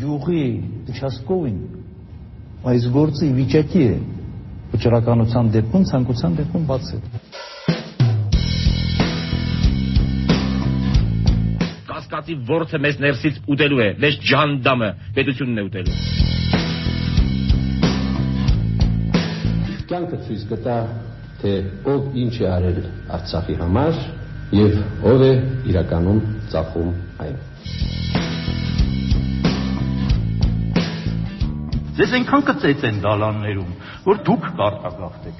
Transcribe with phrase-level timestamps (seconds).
[0.00, 0.44] գյուղի
[0.90, 1.58] участковին
[2.70, 3.96] այս գործի վիճակի է
[4.74, 7.00] վճռականության դեպքում ցանկության դեպքում բաց է
[11.90, 15.96] կասկածի ворթը մեզ ներսից ուտելու է վեճ ջանդամը պետությունն է ուտելու
[19.94, 20.78] կյանքը ցույց կտա
[21.44, 21.56] թե
[21.92, 22.78] ով ինչ է արել
[23.18, 23.98] Արցախի համար
[24.58, 24.78] եւ
[25.12, 25.34] ով է
[25.70, 26.22] իրականում
[26.54, 26.94] ծախում
[27.26, 27.36] այն
[31.94, 33.72] Ձեզ այնքան կծեց են դալաններում,
[34.08, 35.38] որ դուք կարտագաղթեք։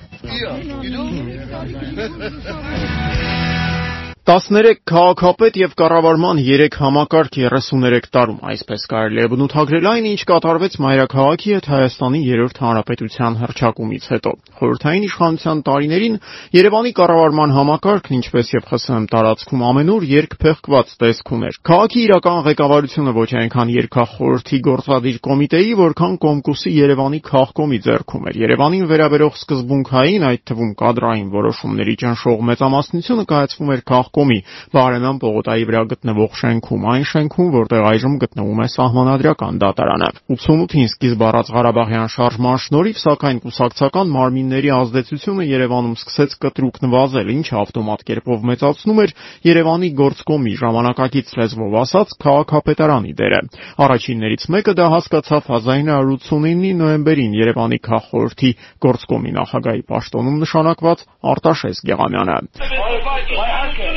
[4.25, 10.79] 13 քաղաքապետ եւ կառավարման 3 համակարգ 33 տարում, այսպես կարելի է բնութագրել այն, ինչ կատարվեց
[10.81, 16.17] մայրաքաղաքի հետ Հայաստանի երրորդ հանրապետության հռչակումից հետո։ Խորհրդային իշխանության տարիներին
[16.57, 23.31] Երևանի կառավարման համակարգն, ինչպես եւ ԽՍՀՄ տարածքում ամենուր երկփեղկված տեսք ուներ։ Քաղաքի իրական ղեկավարությունը ոչ
[23.45, 30.73] այնքան երկախորհրդի գործադիր կոմիտեի, որքան Կոմկուսի Երևանի քաղկոմի ձեռքում էր։ Երևանին վերաբերող սկզբունքային, այդ թվում
[30.81, 34.39] կադրային որոշումների ճնշող մեծամասնությունը կայացվում էր քաղ Կոմի
[34.75, 41.25] Բարեմյան պողոտայի վրա գտնվող շենքում, այն շենքում, որտեղ այժմ գտնվում է Սահմանադրական դատարանը։ 88-ին սկիզբ
[41.29, 48.47] առած Ղարաբաղյան շարժման շնորհիվ, սակայն կուսակցական մարմինների ազդեցությունը Երևանում սկսեց կտրուկ նվազել, ինչը ավտոմատ կերպով
[48.51, 53.41] մեծացնում էր Երևանի գործկոմի ժամանակակից լեզվով ասած քաղաքապետարանի դերը։
[53.85, 58.51] Առաջիններից մեկը դա հասկացավ 1989-ի նոյեմբերին Երևանի քաղխորհրդի
[58.85, 62.39] գործկոմի նախագահի պաշտոնում նշանակված Արտաշես Գեղամյանը։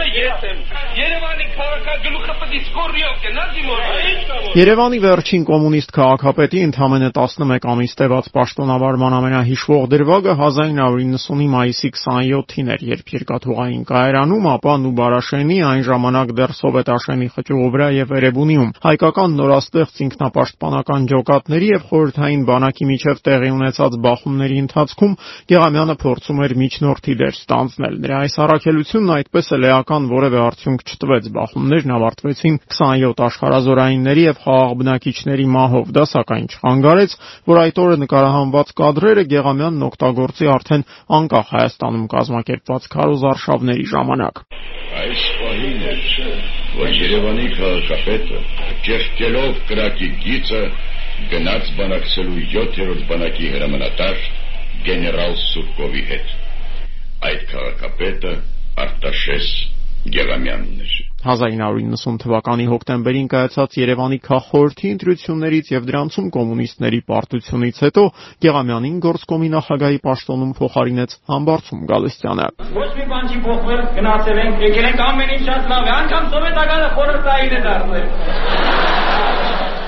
[0.07, 0.59] Ես եմ։
[0.97, 8.29] Երևանի քաղաքագլուխը պետք է սկորիով գնա դիմորը։ Երևանի վերջին կոմունիստ քաղաքապետի ընդամենը 11 ամիս տևած
[8.37, 16.55] պաշտոնավարման ամենահիշվող դրվագը 1990-ի մայիսի 27-ին էր, երբ երկաթուղային կայարանում, ապա Նուբարաշենի այն ժամանակ դեռ
[16.57, 23.99] սովետաշենի խճուղու վրա եւ Էրեբունիում հայկական նորաստեղծ ինքնապաշտպանական ջոկատների եւ խորհրդային բանակի միջև տեղի ունեցած
[24.07, 25.17] բախումների ընթացքում
[25.51, 30.81] Գեղամյանը փորձում էր միջնորդի դեր ստանձնել։ Նրա այս առաքելությունն այդպես էլ էական իրական որևէ արդյունք
[30.85, 37.15] չտվեց։ Բախումներն ավարտվեցին 27 աշխարհազորայինների եւ խաղաղ բնակիչների մահով։ Դա սակայն չխանգարեց,
[37.49, 40.85] որ այդ օրը նկարահանված կադրերը Գեղամյանն օգտագործի արդեն
[41.17, 44.35] անկախ Հայաստանում կազմակերպված քարոզարշավների ժամանակ։
[44.97, 45.95] Այս պահին է,
[46.77, 48.41] որ Երևանի քաղաքապետը
[48.87, 50.61] ճեղքելով կրակի գիծը
[51.31, 54.21] գնաց բանակցելու 7-րդ բանակի հրամանատար
[54.85, 56.35] գեներալ Սուրկովի հետ։
[57.27, 58.35] Այդ քաղաքապետը
[58.77, 59.49] Արտաշես
[60.17, 60.95] Գեղամյանն էր։
[61.27, 68.03] 1990 թվականի հոկտեմբերին կայացած Երևանի քաղխորհրդի ընտրություններից եւ դրանցում կոմունիստների պարտությունից հետո
[68.45, 72.47] Գեղամյանին գործկոմի նախագահի պաշտոնում փոխարինեց Համբարձում Գալստյանը։
[72.77, 76.31] Ոչ մի բան չի փոխվել, գնացել ենք, եկել ենք ամեն ինչ շատ լավ է, անգամ
[76.37, 78.96] սովետականը խորհրդային է դարձել։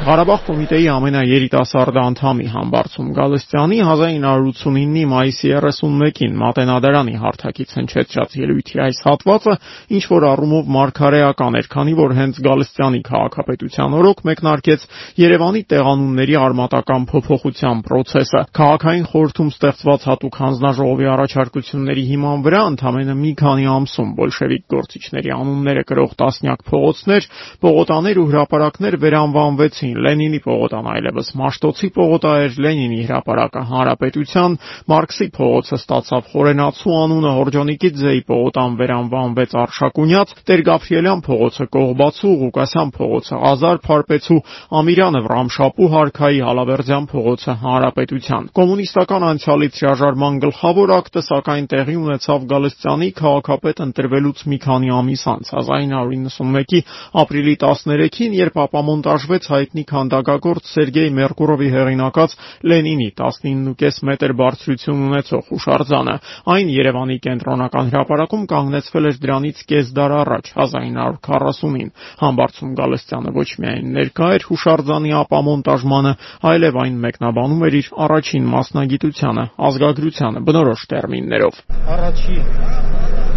[0.10, 9.54] Ղարաբաղ կոմիտեի ամենաերիտասարդ անդամի Համբարձում Գալստյանի 1989-ի մայիսի 31-ին Մատենադարանի հարթակից հնչեցրած ելույթի այս հատվածը
[9.94, 14.88] ինչ որ առումով մարգարեական էր, քանի որ հենց Գալստյանի քաղաքապետության օրոք մեկնարկեց
[15.22, 23.36] Երևանի տեղանունների արմատական փոփոխության process-ը։ Քաղաքային խորհրդում ստեղծված հատուկ հանձնաժողովի առաջարկությունների հիման վրա ընդամենը մի
[23.46, 31.30] քանի ամսում բոլշևիկ գործիչների անունները կրող տասնյակ փողոցներ, պողոտաներ ու հրապարակներ վերանվանվեցին Լենինի պողոտան այլևս
[31.40, 34.58] Մաշտոցի պողոտա էր Լենինի հրապարակը Հանրապետության,
[34.90, 43.82] Մարքսի փողոցը ստացավ Խորենացու անունը, Հորջոնիկիձեի պողոտան վերանվանվեց Արշակունյաց, Տեր-Գաբրիելյան փողոցը Կողբացու, Ղուկասյան փողոցը Ղազար
[43.90, 44.40] Փարպեցու,
[44.80, 53.10] Ամիրյանը Վրամշապու Հարքայի, Հալավերձյան փողոցը Հանրապետության։ Կոմունիստական անցյալից հրաժարման գլխավոր ակտը սակայն տեղի ունեցավ Գալստյանի
[53.20, 56.82] քաղաքապետ ընտրվելուց մի քանի ամիս անց 1991-ի
[57.24, 62.34] ապրիլի 13-ին, երբ ապամոնտաժվեց հայտնի հայտնի քանդակագործ Սերգեյ Մերկուրովի հեղինակած
[62.68, 66.16] Լենինի 19.5 մետր բարձրություն ունեցող հուշարձանը։
[66.54, 71.90] Այն Երևանի կենտրոնական հրապարակում կանգնեցվել էր դրանից կես դար առաջ 1940-ին։
[72.20, 76.14] Համբարձում Գալստյանը ոչ միայն ներկա էր հուշարձանի ապամոնտաժմանը,
[76.50, 81.64] այլև այն մեկնաբանում էր իր առաջին մասնագիտությանը, ազգագրությանը բնորոշ տերմիններով։
[81.96, 82.44] Առաջին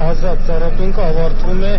[0.03, 1.75] ազատ ծառատունկը ավարտվում է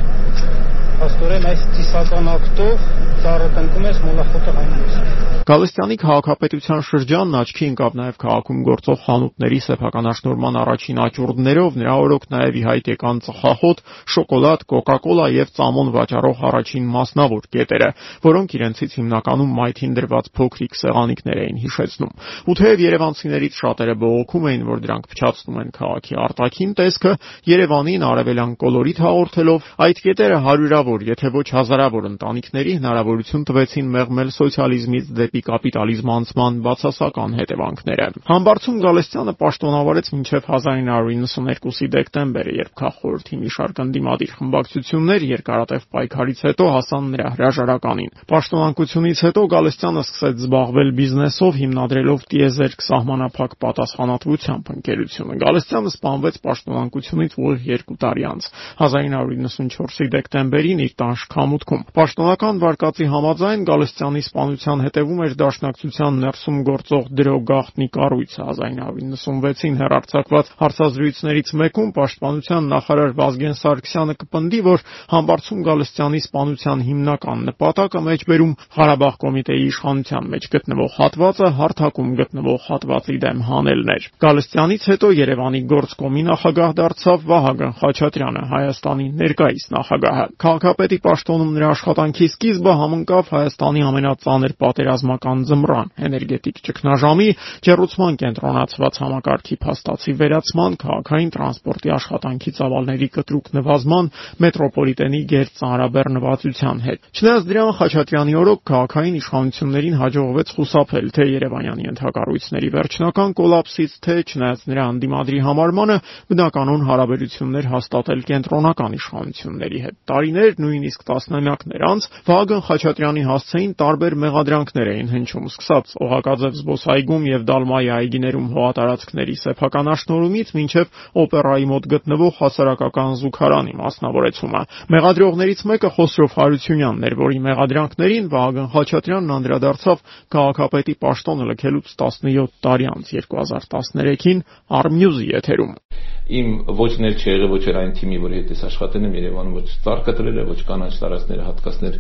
[1.04, 2.88] աստորեն այս ծիսական ակտով
[3.24, 9.58] ծառը տնկում ես մոլախոտը հանում ես Գալստյանի քաղաքապետության շրջանն աչքի ընկավ նաև քաղաքում գործող խանութների
[9.66, 13.82] սեփականաշնորհման առաջին աճուրդներով, նրա օրոք նաև ի հայտ եկան ծխախոտ,
[14.14, 17.90] շոկոլադ, կոկա-կոլա եւ ծամոն վաճառող առաջին մասնավոր կետերը,
[18.24, 22.16] որոնք իրենցից հիմնականում մայթին դրված փոքրիկ սեղանիկներ էին հիշեցնում։
[22.48, 27.14] Ու թեև երևանցիներից շատերը բողոքում էին, որ դրանք փչացնում են քաղաքի արտաքին տեսքը,
[27.52, 35.10] Երևանին արևելյան կոլորիտ հաղորդելով, այդ կետերը հարյուրավոր, եթե ոչ հազարավոր ընտանիքների հնարավորություն տվեցին մեղմել սոցիալիզմից
[35.18, 43.82] դեպի կապիտալիզմ անցման բացասական հետևանքները։ Համբարձում Գալստյանը պաշտոնավարեց մինչև 1992-ի դեկտեմբերը, երբ քաղխորհրդի մի շարք
[43.84, 52.26] ընդդիմադիր խմբակցություններ երկարատև պայքարից հետո հասան նրա հրաժարականին։ Պաշտոնանկությունից հետո Գալստյանը սկսեց զբաղվել բիզնեսով, հիմնադրելով
[52.34, 58.50] Տիեզերք սահմանափակ պատասխանատվությամբ ընկերությունը։ Գալստյանը սպանվեց պաշտոնանկությունից ուղիղ 2 տարի անց
[58.84, 67.10] 1994-ի դեկտեմբերին իր տան շքամուտքում։ Պաշտոնական վարկածի համաձայն Գալստյանի սպանության հետևում էր Դաշնակցության ներսում գործող
[67.20, 74.84] դրո գաղտնի կառույցը 1996-ին հերարցակված հարցազրույցներից մեկում պաշտպանության նախարար Վազգեն Սարգսյանը կպնդի, որ
[75.14, 83.18] Համբարձում Գալստյանի սպանության հիմնական նպատակը մեջբերում Ղարաբաղ կոմիտեի իշխանության մեջ գտնվող հատվածը հարթակում գտնվող հատվածի
[83.24, 90.26] դեմ հանելն էր։ Գալստյանից հետո Երևանի գործկոմի նախագահ դարձավ Վահագն Խաչատրյանը, Հայաստանի ներկայիս նախագահը։
[90.64, 97.28] Քաղաքապետի պաշտոնում նրա աշխատանքի սկիզբը համընկավ Հայաստանի ամենածանր պատերազմական ձմռան, էներգետիկ ճգնաժամի,
[97.68, 104.08] ջեռուցման կենտրոնացված համակարգի փաստացի վերացման, քաղաքային տրանսպորտի աշխատանքի ծավալների կտրուկ նվազման,
[104.40, 113.36] մետրոպոլիտենի գերծանրաբեռնվածության հետ։ Չնայած դրան Խաչատրյանի օրոք քաղաքային իշխանություններին հաջողվեց խուսափել թե Երևանյանի ընդհակառույցների վերջնական
[113.44, 115.98] կոլապսից, թե չնայած նրա անդիմադրի համարմանը
[116.32, 124.92] բնականon հարաբերություններ հաստատել կենտրոնական իշխանությունների հետ։ Տարիներ, նույնիսկ տասնամյակներ անց Վահագն Խաչատրյանի հասցեին տարբեր մեղադրանքներ
[124.94, 133.18] էին հնչում, սկսած Օղակաձև զբոսայգում եւ Դալմայի այգիներում հողատարածքների սեփականաշնորհումից մինչև օպերայի մոտ գտնվող հասարակական
[133.24, 134.64] զուգարանի մասնավորեցումը։
[134.94, 140.04] Մեղադրողներից մեկը Խոսրով Հարությունյանն էր, որի մեղադրանքներին Վահագն Խաչատրյանն անդրադարձավ
[140.34, 144.44] քաղաքապետի պաշտոնը լքելուց 17 տարի անց 2013-ին
[144.84, 145.78] Armnews-ի եթերում
[146.24, 149.56] իմ ոչ ներ չի եղել ոչ էր այն թիմի, որի հետ ես աշխատել եմ Երևանում,
[149.60, 151.98] ոչ ծառ կտրել է, ոչ կանաչ տարածքները հատկացներ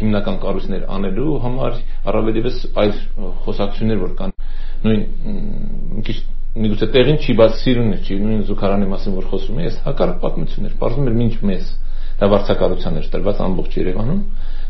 [0.00, 2.92] հիմնական կառույցներ անելու համար առավել եւս այլ
[3.44, 4.34] խոսակցություններ որ կան
[4.84, 5.02] նույն
[5.94, 6.18] մի քիչ
[6.54, 10.74] միգուցե տեղին չի, բայց սիրուն է, չի նույն զուգարանի մասին որ խոսում ես հակառակ պատմություններ,
[10.82, 11.70] բարձում էր ոչ մեզ
[12.20, 14.20] դա վարձակալության էր տրված ամբողջ Երևանում։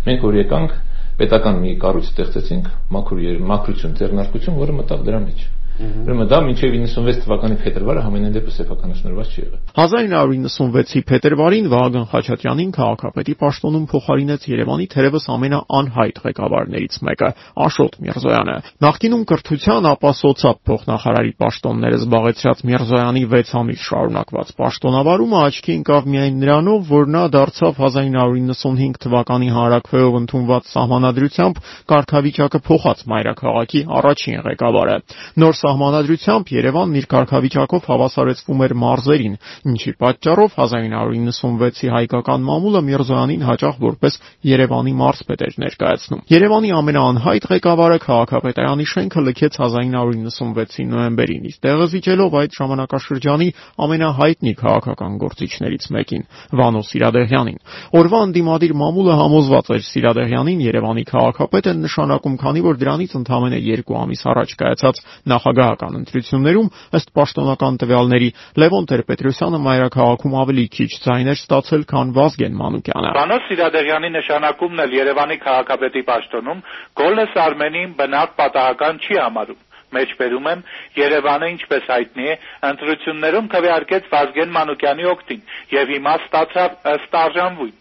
[0.07, 0.79] Մենք որ եկանք
[1.21, 5.45] պետական մի կառույց ստեղծեցինք, մաքուր մաքրություն, ձեռնարկություն, որը մտավ դրա մեջ։
[5.75, 12.71] Ուրեմն դա մինչև 96 թվականի փետրվարը համենայն դեպս սեփականաշնորհված չի եղել։ 1996-ի փետրվարին Վահագն Խաչատրյանին
[12.77, 17.31] քաղաքապետի պաշտոնում փոխարինեց Երևանի թերևս ամենաանհայտ ղեկավարներից մեկը
[17.65, 25.75] Աշոտ Միրզոյանը։ Նախկինում կրթության, ապա սոցապ փոխնախարարի պաշտոնները զբաղեցրած Միրզոյանի 6 ամիս շարունակված պաշտոնավարումը աչքի
[25.75, 31.61] ընկավ միայն նրանով, որ նա դարձավ 1995 թվականի հանրակրվեով ընդունված սահմանադրությամբ
[31.95, 34.97] կարգավիճակը փոխած մայրաքաղաքի առաջին ղեկավարը։
[35.45, 39.37] Նոր սահմանադրությամբ Երևանն իր կարգավիճակով հավասարեցվում էր մարզերին,
[39.73, 47.99] ինչի պատճառով 1996-ի հայկական մամուլը Միրզոյանին հաճախ որպես Երևանի մարզպետ էր ներկայացնում։ Երևանի ամենաանհայտ ղեկավարը
[48.05, 53.49] քաղաքապետարանի շենքը լքեց 1996-ի նոյեմբերին, իսկ տեղը զիջելով այդ ժամանակաշրջանի
[53.85, 56.25] ամենահայտնի քաղաքական գործիչներից մեկին՝
[56.61, 57.59] Վանո Սիրադեղյանին։
[57.95, 63.99] Օրվա ընդդիմադիր մամուլը համոզված էր Սիրադեղյանին Երևանի քաղաքապետ են նշանակում, քանի որ դրանից ընդամենը 2
[64.05, 65.03] ամիս առաջ կայացած
[65.33, 66.69] նախ նախագահական ընտրություններում
[66.99, 68.29] ըստ պաշտոնական տվյալների
[68.61, 75.39] Լևոն Տեր-Պետրոսյանը մայրաքաղաքում ավելի քիչ ձայներ ստացել, քան Վազգեն Մանուկյանը։ Վանոս Սիրադեղյանի նշանակումն էլ Երևանի
[75.45, 76.65] քաղաքապետի պաշտոնում
[77.03, 79.63] Գոլես Արմենին բնավ պատահական չի համարում
[79.95, 80.63] մեջբերում եմ
[80.99, 82.35] Երևանը ինչպես հայտնի է
[82.71, 85.45] ընտրություններում քվեարկեց Վազգեն Մանուկյանի օգտին
[85.75, 87.75] եւ հիմա ստացավ ըստ արժանվույն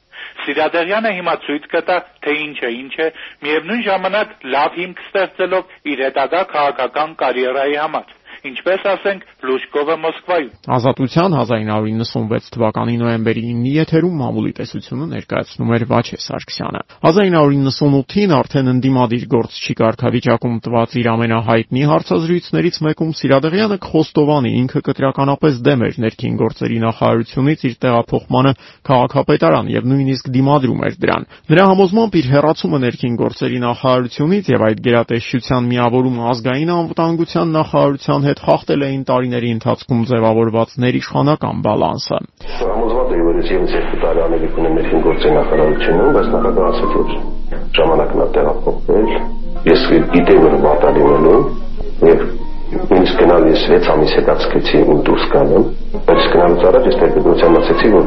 [0.44, 3.08] Սիրադեղյանը հիմա ցույց կտա, թե ինչ է, ինչ է,
[3.46, 8.12] միևնույն ժամանակ լավ հիմք ստեղծելով իր հետագա քաղաքական կարիերայի համար
[8.44, 16.20] ինչպես ասենք Լուշկովը Մոսկվայում։ Ազատության 1996 թվականի նոյեմբերի 9-ի եթերում մամուլի տեսությունը ներկայացնում էր Վաչե
[16.24, 25.62] Սարգսյանը։ 1998-ին արդեն ընդդիմադիր գործչի կարգավիճակում տված իր ամենահայտնի հարցազրույցներից մեկում Սիրադեղյանը Խոստովանի ինքը կտրականապես
[25.64, 28.54] դեմ էր ներքին գործերի նախարարությունից իր տեղափոխմանը
[28.92, 34.84] քաղաքապետարան եւ նույնիսկ դիմադրում էր դրան։ Նրա համոզմամբ իր հերացումը ներքին գործերի նախարարությունից եւ այդ
[34.88, 42.20] գերատեսչության միավորումը ազգային անվտանգության նախարարության հետ խախտել էին տարիների ընթացքում ձևավորված ներիշխանական բալանսը։
[42.64, 46.96] Համոզված եմ, որ ես եւս երկու տարի անելի կունեմ ներքին գործերի նախարարությունում, բայց նախագահ ասաց,
[47.00, 47.14] որ
[47.78, 49.12] ժամանակն է տեղափոխվել։
[49.74, 51.38] Ես գիտեի, որ վատա լինելու
[52.10, 52.26] եւ
[52.74, 55.64] ինձ գնալ ես 6 ամիս հետո սկսեցի ու դուրս գալու,
[56.10, 58.06] բայց գնալուց առաջ ես տեղեկատվության ասացի, որ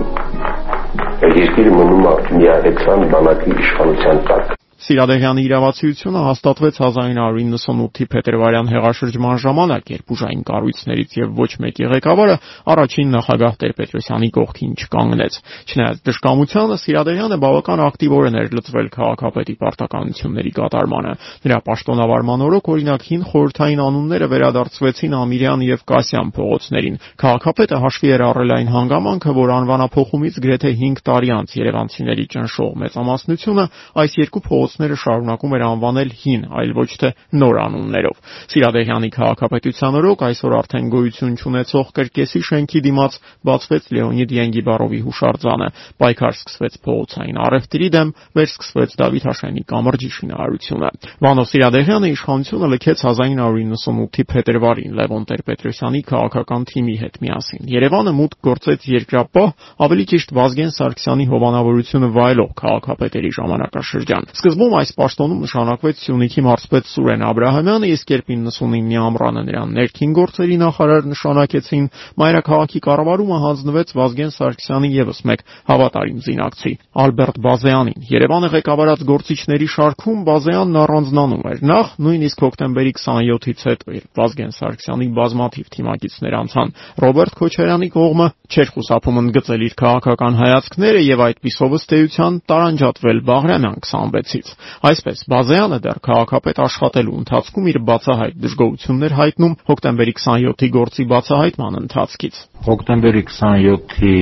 [1.37, 4.56] երկիրը մնում է միահեքսան բանակի իշխանության տակ։
[4.87, 12.37] Սիրադեղյանի իրավացիությունը հաստատվեց 1998-ի փետրվարյան հեղաշրջման ժամանակ, երբ ուժային կառույցներից եւ ոչ մեկի ղեկավարը
[12.71, 21.13] առաջին նախագահ Տեր-Պետրոսյանի կողքին չկանգնեց։ Չնայած դժկամությանը Սիրադեղյանը բավական ակտիվորեն էր լծվել քաղաքապետի պարտականությունների կատարմանը։
[21.47, 28.27] Նրա պաշտոնավարման օրոք օրինակ հին խորհրդային անունները վերադարձվեցին Ամիրյան եւ Կասյան փողոցներին։ Քաղաքապետը հաշվի էր
[28.31, 33.65] առել այն հանգամանքը, որ անվանափոխումից գրեթե 5 տարի անց Երևանցիների ճնշող մեծամասնությունը
[34.07, 34.45] այս երկու
[34.77, 37.09] փողոցները շարունակում էր անվանել հին, այլ ոչ թե
[37.41, 38.17] նոր անուններով։
[38.53, 43.17] Սիրադեղյանի քաղաքապետության օրոք այսօր արդեն գոյություն չունեցող կրկեսի շենքի դիմաց
[43.47, 50.91] բացվեց Լեոնիդ Յենգիբարովի հուշարձանը։ Պայքար սկսվեց փողոցային առևտրի դեմ, վերսկսվեց Դավիթ Հաշյանի կամրջի շինարարությունը։
[51.25, 58.87] Վանո Սիրադեղյանը իշխանությունը լքեց 1998-ի փետրվարին Լևոն Տեր-Պետրոսյանի քաղաքական թիմի հետ միասին։ Երևանը մուտք գործեց
[58.97, 59.49] երկրապահ,
[59.87, 67.23] ավելի ճիշտ Վազգեն Սարգսյանի հովանավորությունը վայելող քաղաքապետերի ժամանակաշրջան։ Սկզբում այս պաշտոնում նշանակվեց Սյունիքի մարզպետ Սուրեն
[67.27, 71.87] Աբրահամյանը, իսկ երբ 99-ի ամռանը նրան ներքին գործերի նախարար նշանակեցին,
[72.23, 76.73] մայրաքաղաքի կառավարումը հանձնվեց Վազգեն Սարգսյանի եւս մեկ հավատարիմ զինակցի՝
[77.07, 84.21] Ալբերտ Բազեանին։ Երևանը ղեկավարած գործիչների շարքում Բազեանն առանձնանում էր։ Նախ նույնիսկ հոկտեմբերի 27-ից հետո, երբ
[84.21, 86.73] Վազգեն Սարգսյանի բազմաթիվ թիմակիցներ անցան
[87.07, 93.81] Ռոբերտ Քոչարյանի կողմը, չէր խուսափում ընդգծել իր քաղաքական հայացքները եւ այդպիսով ըստ էության տարանջատվել Բաղրամյան
[93.87, 94.46] 26-ից։
[94.91, 102.41] Այսպես Բազեանը դեռ քաղաքապետ աշխատելու ընթացքում իր բացահայտ դժգոհություններ հայտնում հոկտեմբերի 27-ի գործի բացահայտման ընթացքից։
[102.67, 104.17] Հոկտեմբերի 27-ի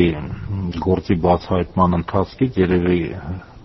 [0.88, 3.00] գործի բացահայտման ընթացքից երևի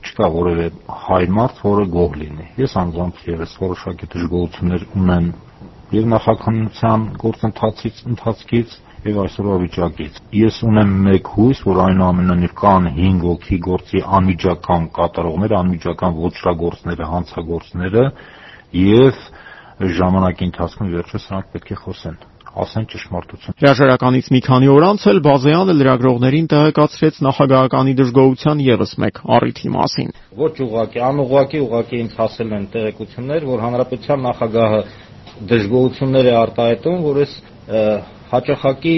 [0.09, 0.67] չկա որևէ
[1.05, 5.25] հայ մարդ, որը գոհ լինի։ Ես անձամբ եւս որոշակի դժգոհություններ ունեմ
[5.95, 8.75] եւ նախաքննության գործընթացից ընթացքից
[9.07, 15.55] եւ այսօրվա վիճակից։ Ես ունեմ մեկ հույս, որ այնուամենայնիվ կան 5 հոգի գործի անմիջական կատարողներ,
[15.59, 18.03] անմիջական ոչրագործները, հանցագործները
[18.79, 19.23] եւ
[19.99, 22.19] ժամանակի ընթացքում վերջը սրանք պետք է խոսեն
[22.59, 29.21] ասեն ճշմարտություն։ Հրաժարականից մի քանի օր անց էլ Բազեյանը լրագրողներին տեղեկացրեց նախագահականի դժգոհության եւս մեկ
[29.37, 34.81] առիթի մասին։ Ոչ ուղակի, անուղակի ուղակի ինձ հասել են տեղեկություններ, որ հանրապետության նախագահը
[35.53, 37.35] դժգոհություններ է արտահայտում, որ այս
[38.33, 38.98] հաճախակի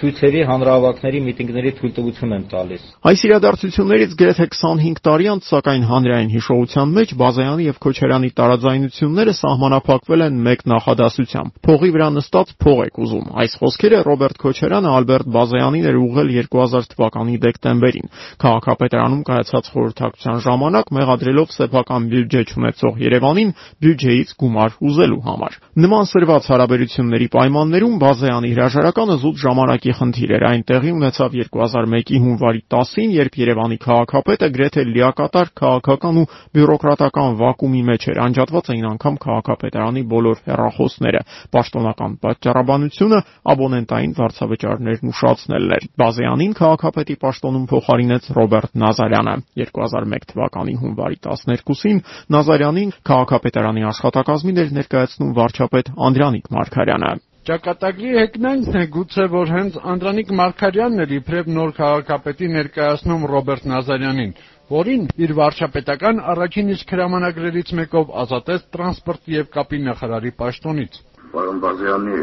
[0.00, 6.94] ցույցերի, հանրահավաքների, միտինգների թույլտվություն են տալիս։ Այս իրադարձություններից գրեթե 25 տարի անց, սակայն հանրային հիշողության
[6.96, 11.50] մեջ Բազայանի եւ Քոչարյանի տարաձայնությունները սահմանափակվել են մեկ նախադասությամբ.
[11.68, 16.90] փողի վրա նստած փող եք ուզում։ Այս խոսքերը Ռոբերտ Քոչարյանը Ալբերտ Բազայանին էր ուղղել 2000
[16.96, 18.06] թվականի դեկտեմբերին։
[18.40, 23.50] Քաղաքապետարանում կայացած խորհրդակցության ժամանակ մեղադրելով սեփական բյուջե չունեցող Երևանին
[23.84, 30.62] բյուջեից գումար ուզելու համար։ Նման սրված հարաբերությունների պայմաններում Բազայանի հրաժարականը զուտ ժամանակի խնդիր էր։ Այն
[30.68, 36.26] տեղի ունեցավ 2001-ի հունվարի 10-ին, երբ Երևանի քաղաքապետը գրեթե լիակատար քաղաքական ու
[36.58, 41.22] բյուրոկրատական վակուումի մեջ էր։ Անջատված էին անգամ քաղաքապետարանի բոլոր հեռախոսները։
[41.54, 43.20] Պաշտոնական պատճառաբանությունը
[43.54, 49.34] աբոնենտային վարձավճարներն ուշացնելն էր։ Բազեանին քաղաքապետի պաշտոնում փոխարինեց Ռոբերտ Նազարյանը։
[49.64, 52.04] 2001 թվականի հունվարի 12-ին
[52.36, 57.10] Նազարյանին քաղաքապետարանի աշխատակազմին էր ներկայացնում վարչապետ Անդրանիկ Մարգարյանը։
[57.48, 64.32] Ճակատագրի հեգնանքն է գուցե, որ հենց Անդրանիկ Մարգարյանն էր իբրև նոր քաղաքապետի ներկայացնում Ռոբերտ Նազարյանին,
[64.74, 70.98] որին իր վարչապետական առաջին իսկ հրամանագրերից մեկով ազատեց տրանսպորտի եւ կապի նախարարի պաշտոնից։
[71.30, 72.18] Պարոն Բազյանի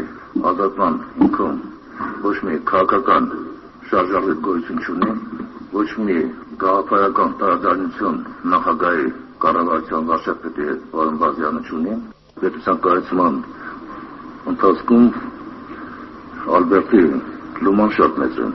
[0.52, 1.56] ազատման ինքում
[2.28, 3.30] ոչ մի քաղաքական
[3.88, 5.10] շարժառիթ գոյություն չունի,
[5.78, 6.18] ոչ մի
[6.62, 8.22] գաղափարական տարաձայնություն
[8.54, 9.10] նախագահի
[9.46, 11.98] կառավարության վարչապետի հետ պարոն Բազյանը չունի։
[12.42, 13.40] Պետության կայացման
[14.52, 15.08] ընթացքում
[16.58, 17.02] Ալբերտի
[17.66, 18.48] լուման շատ մեծ է։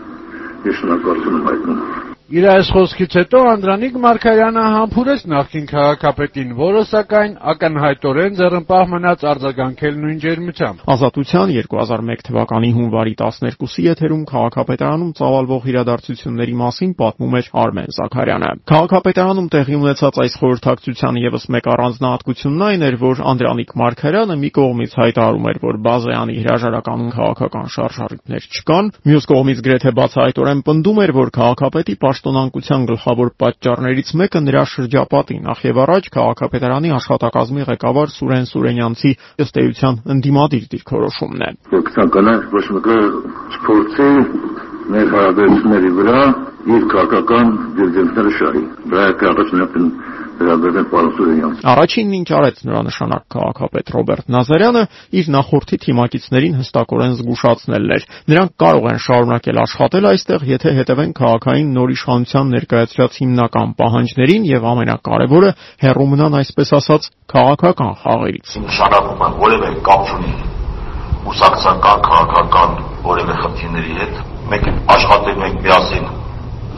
[0.69, 7.33] Ես շնորհակալություն եմ հայտնում Իր այս խոսքից հետո Անդրանիկ Մարգարյանը համբուրեց նախկին քաղաքապետին, որը սակայն
[7.51, 16.55] ակնհայտորեն ձեռնպահ մնաց արձագանքել նույն ջերմությամբ։ Ազատության 2001 թվականի հունվարի 12-ի եթերում քաղաքապետարանում ծավալվող իրադարձությունների
[16.63, 22.99] մասին պատմում էր Արմեն Զաքարյանը։ Քաղաքապետարանում տեղի ունեցած այս խորհրդակցության եւս մեկ առանձնահատկությունն այն էր,
[23.03, 29.63] որ Անդրանիկ Մարգարյանը մի կողմից հայտարարում էր, որ Բազայանի հրաժարականում քաղաքական շարժառիթներ չկան, մյուս կողմից
[29.67, 36.05] գրեթե բացահայտորեն պնդում էր, որ քաղաքապետի պաշտոնանկության գլխավոր պատճառներից մեկը նրա շրջապատի նախ եւ առաջ
[36.15, 39.11] քաղաքապետարանի աշխատակազմի ղեկավար Սուրեն Սուրենյանցի
[39.43, 42.97] ըստ էության ընդդիմադիր դիրքորոշումն է։ Կցանկանանք ոչ մեկը
[43.57, 44.09] սփորձի
[44.93, 46.23] մեր հարաբերությունների վրա
[46.73, 48.63] իր քաղաքական դիրքերը շարի։
[48.93, 49.49] Դա կապը
[50.39, 54.83] վերաբերել պարոն Սուրենյան։ Առաջինն ինչ արեց նորանշանակ քաղաքապետ Ռոբերտ Նազարյանը
[55.19, 61.69] իր նախորդի թիմակիցներին հստակորեն զգուշացնելն էր։ Նրանք կարող են շարունակել աշխատել այստեղ, եթե հետևեն քաղաքային
[61.77, 65.51] նոր իշխանության ներկայացրած հիմնական պահանջներին եւ ամենակարևորը
[65.83, 70.33] հերո մնան այսպես ասած քաղաքական խաղերից։ Նշանակում է որևէ կապ չունի
[71.33, 72.73] ուսակցական քաղաքական
[73.03, 74.17] որևէ խնդիրների հետ։
[74.51, 76.09] Մենք աշխատելու ենք միասին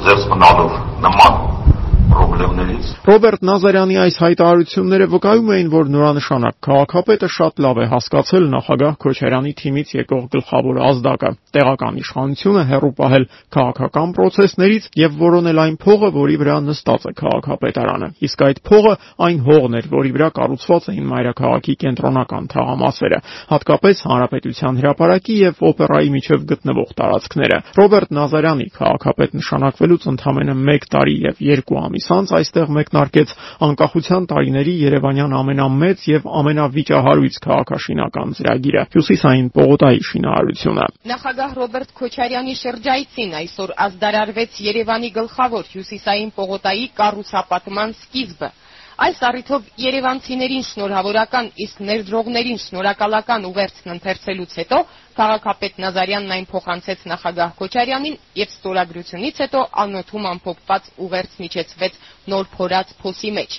[0.05, 1.35] զերծ մնալով նման
[2.13, 8.93] խնդիրներից։ Ռոբերտ Նազարյանի այս հայտարարությունները վկայում էին, որ նորանշանակ քաղաքապետը շատ լավ է հասկացել նախագահ
[9.05, 16.09] Քոչարյանի թիմից եկող գլխավոր ազդակը՝ տեղական իշխանությունը հերո պահել քաղաքական process-ներից եւ որոնել այն փողը,
[16.15, 18.93] որի վրա նստած է քաղաքապետարանը։ Իսկ այդ փողը
[19.25, 23.19] այն հողն էր, որի վրա կառուցված էին մայրաքաղաքի կենտրոնական թաղամասերը,
[23.55, 31.15] հատկապես հանրապետության հրապարակի եւ օպերայի միջև գտնվող տարածքները։ Ռոբերտ Նազարյանի քաղաքապետ նշանակվելուց ընդամենը 1 տարի
[31.25, 33.29] եւ 2 ամիս անց այստեղ մեկնարկեց
[33.67, 43.31] անկախության տարիների Երևանյան ամենամեծ եւ ամենավիճահարույց քաղաքաշինական ծրագիրը՝ Հյուսիսային պողոտայի շինարարությունը։ Նախագահ Ռոբերտ Քոչարյանի շրջայցին
[43.39, 48.49] այսօր ազդարարվեց Երևանի գլխավոր Հյուսիսային պողոտայի կառուցապատման սկիզբը։
[48.95, 54.77] Այս առիթով երևանցիներին շնորհավորական, իսկ ներդրողներին շնորհակալական ուղերձն ընթերցելուց հետո
[55.15, 61.99] քաղաքապետ Նազարյանն այն փոխանցեց նախագահ Քոչարյանին եւ ստորագրությունից հետո անոթում ամփոփված ուղերձն իջեցվեց
[62.33, 63.57] նոր փորած փոսի մեջ։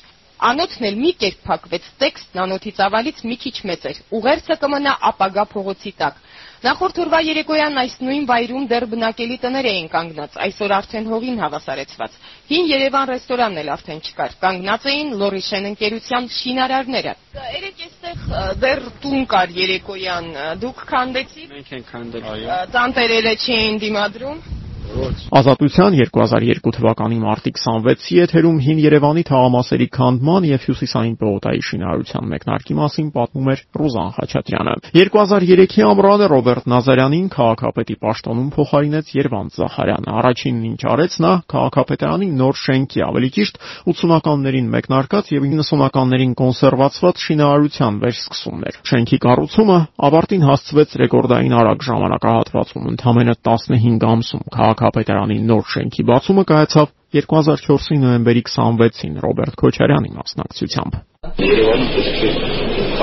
[0.50, 5.44] Անոթն էլ մի կերպ փակվեց, տեքստն անոթի ծավալից մի քիչ մեծ էր։ Ուղերձը կմնա ապագա
[5.56, 6.18] փողոցի տակ։
[6.66, 12.16] Նախորդ օրվա երեկոյան այս նույն վայրում դեռ բնակելի տներ էին կանգնած, այսօր արդեն հողին հավասարեցված։
[12.48, 17.14] Հին Երևան ռեստորանն էլ արդեն չկար։ Կանգնած էին Լորիշեն ընկերության շինարարները։
[17.54, 18.26] Երեք էստեղ
[18.66, 20.30] դեռ տուն կար երեկոյան։
[20.66, 24.42] Դուք քանդեցիք։ Մենք ենք քանդել։ Տանտերերը չէին դիմադրում։
[25.36, 32.76] Ազատության 2002 թվականի մարտի 26-ի եթերում հին Երևանի թաղամասերի քանդման եւ Հյուսիսային պողոտայի շինարարության մեկնարկի
[32.78, 40.62] մասին պատմում էր Ռուզան Խաչատրյանը։ 2003-ի ամռանը Ռոբերտ Նազարյանին քաղաքապետի պաշտոնում փոխարինեց Երվանդ Զախարյանը։ Առաջինն
[40.70, 48.66] ինչ արեց նա քաղաքապետարանի նոր շենքի, ավելի ճիշտ 80-ականներին մեկնարկած եւ 90-ականներին կոնսերվացված շինարարության վերսկսումն
[48.70, 56.06] էր։ Շենքի կառուցումը ավարտին հասցվեց ռեկորդային արագ ժամանակահատվածում՝ ընդամենը 15 ամսում։ Քաղաք քաղաքապետարանի նոր շենքի
[56.10, 60.98] բացումը կայացավ 2004-ի նոյեմբերի 26-ին Ռոբերտ Քոչարյանի մասնակցությամբ։
[61.46, 62.32] Երևանում պետք է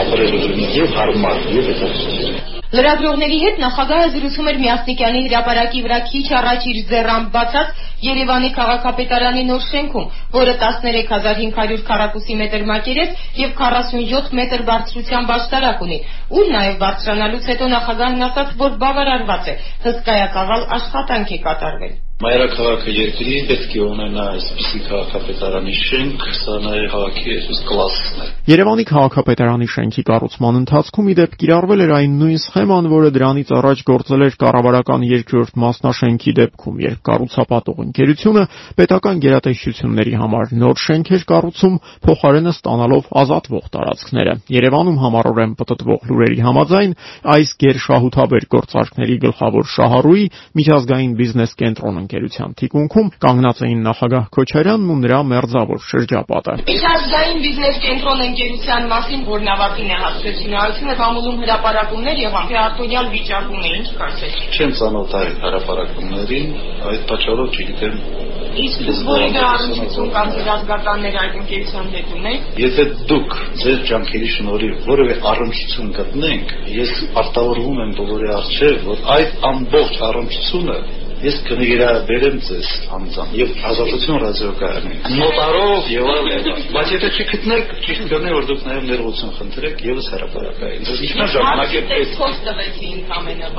[0.03, 0.35] ապրել
[0.79, 6.77] եւ հարմար եւ հետաքրքիր Լրագրողների հետ նախագահը զրուցում էր Միասնիկյանի հրապարակի վրա քիչ առաջ իր
[6.91, 10.07] ձեռամբ բացած Երևանի քաղաքապետարանի նոր շենքում,
[10.37, 15.99] որը 13500 քառակուսի մետր մակերես եւ 47 մետր բարձրության բաշտարակ ունի։
[16.39, 19.55] Ու նաեւ բարձրանալուց հետո նախագահն ասաց, որ բավարարված է,
[19.85, 27.31] հսկայակաղալ աշխատանք է կատարվել։ Մայրաքաղաքը երկրի պետք է ունենա այսպիսի քաղաքապետարանի շենք, սա նաև քաղաքի
[27.33, 33.09] այսպես կլասն է։ Երևանի քաղաքապետարանի շենքի կառուցման ընթացքում իդեպ կիրառվել էր այն նույն սխեման, որը
[33.17, 38.43] դրանից առաջ գործել էր կառավարական երկրորդ մասնաշենքի դեպքում, երբ կառուցապատող ընկերությունը
[38.77, 41.75] պետական գերատեսչությունների համար նոր շենք էր կառուցում,
[42.07, 46.95] փոխարենը ստանալով ազատվող տարածքները։ Երևանում համառորեն պտտվող լուրերի համաձայն
[47.33, 50.25] այս գերշահութաբեր գործարքների գլխավոր շահառուի
[50.61, 57.79] միջազգային բիզնես կենտրոնը ընկերության թիկունքում կանգնած էին նախագահ Քոչարյանն ու նրա մերձավոր շրջապատը։ Միջազգային բիզնես
[57.83, 63.87] կենտրոն ընկերության մասին, որն ավարտին է հասցրել շինարարությունը, կամուլում հրապարակումներ եւ արտոնյալ վիճակում է, ինչ
[64.03, 66.53] կարծես։ Չեմ ծանոթ այդ հրապարակումներին,
[66.93, 67.97] այդ պատճառով չգիտեմ
[68.53, 75.15] Իսկ որի առնչություն կամ զգացականներ այդ ընկերության հետ ունեք։ Եթե դուք ձեր ջանքերի շնորհիվ որևէ
[75.31, 80.77] առնչություն գտնենք, ես արտավորվում եմ բոլորի առջև, որ այդ ամբողջ առնչությունը
[81.23, 88.33] ես կնվիրաբերեմ ձեզ անձամբ եւ ազատություն ռադիոկայանին նոտարով եւ այլն բայց եթե չգտնեք ճիշտ կլինի
[88.37, 92.13] որ դուք նաեւ ներողություն խնդրեք եւս հրապարակային ինչպես ժամանակ է պետք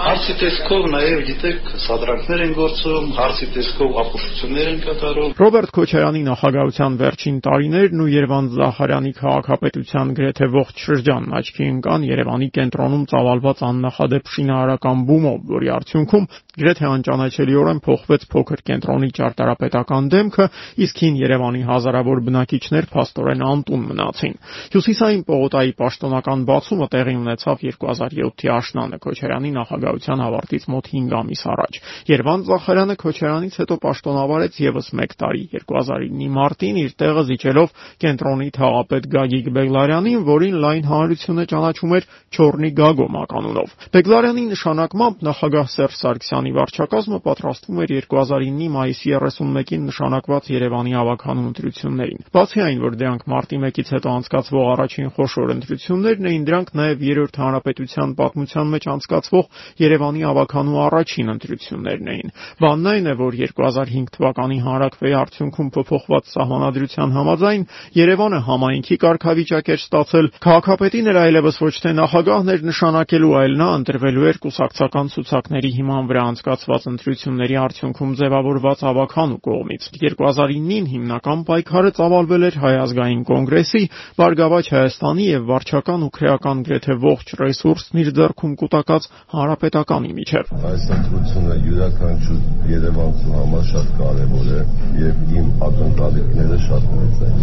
[0.04, 6.98] հարցի տեսքով նաեւ գիտեք սադրանքներ են գործում հարցի տեսքով ապուշություններ են կատարում Ռոբերտ Քոչարյանի նախագահության
[7.04, 14.32] վերջին տարիներն ու Երևան Զախարյանի քաղաքապետության գրեթե ողջ շրջանն աչքի ընկան Երևանի կենտրոնում ծավալված աննախադեպ
[14.34, 16.28] շինարարական բումով, որի արդյունքում
[16.60, 20.44] գրեթե անճանաչելի զգալիորեն փոխվեց փոքր կենտրոնի ճարտարապետական դեմքը,
[20.84, 24.34] իսկ հին Երևանի հազարավոր բնակիչներ փաստորեն անտուն մնացին։
[24.74, 31.78] Հյուսիսային պողոտայի պաշտոնական բացումը տեղի ունեցավ 2007-ի աշնանը Քոչարյանի նախագահության ավարտից մոտ 5 ամիս առաջ։
[32.10, 37.68] Երվանդ Զախարյանը Քոչարյանից հետո պաշտոնավարեց եւս 1 տարի 2009-ի մարտին իր տեղը զիջելով
[38.02, 45.66] կենտրոնի թաղապետ Գագիկ Բեգլարյանին, որին լայն հանրությունը ճանաչում էր Չորնի Գագո մականունով։ Բեգլարյանի նշանակմամբ նախագահ
[45.74, 52.80] Սերժ Սարգսյանը Հայաստանի վարչակազմը պատրաստվում էր 2009-ի մայիսի 31-ին նշանակված Երևանի ավականու ընտրություններին։ Բացի այն,
[52.84, 58.66] որ դրանք մարտի 1-ից հետո անցկացվող առաջին խոշոր ընտրություններն էին, դրանք նաև Երրորդ հանրապետության պատմության
[58.74, 59.44] մեջ անցկացվող
[59.84, 67.14] Երևանի ավականու առաջին ընտրություններն էին։ Բանն այն է, որ 2005 թվականի հանրակրվեի արդյունքում փոփոխված սահմանադրության
[67.14, 67.66] համաձայն
[68.04, 74.28] Երևանը համայնքի կարգավիճակ էր ստացել, քաղաքապետին էր այլևս ոչ թե նախագահներ նշանակելու, այլ նա ընտրվելու
[74.34, 82.46] էր կուսակցական ցուցակների հիման վրա անցկացված ընտրությունների արդյունքում ձևավորված ավականու կողմից։ 2009-ին հիմնական պայքարը ծավալվել
[82.48, 83.82] էր Հայ ազգային կոնգրեսի,
[84.18, 90.84] Բարգավաճ Հայաստանի եւ վարչական ու քրեական գրեթե ողջ ռեսուրսն իր ձեռքում կուտակած հանրապետականի միջև։ Այս
[90.98, 92.40] ընտրությունը յուրաքանչյուր
[92.74, 94.60] Երևանցու համար շատ կարևոր է
[95.04, 97.36] եւ իմ ակնկալիքները շատ մեծ են։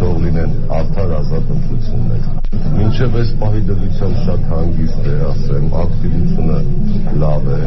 [0.00, 2.26] Թող լինեն արդար ազատ ընտրություններ։
[2.76, 6.58] Մինչև այս պահի դրությամբ շատ հանգիստ է, ասեմ, ակտիվությունը
[7.22, 7.60] լավ է։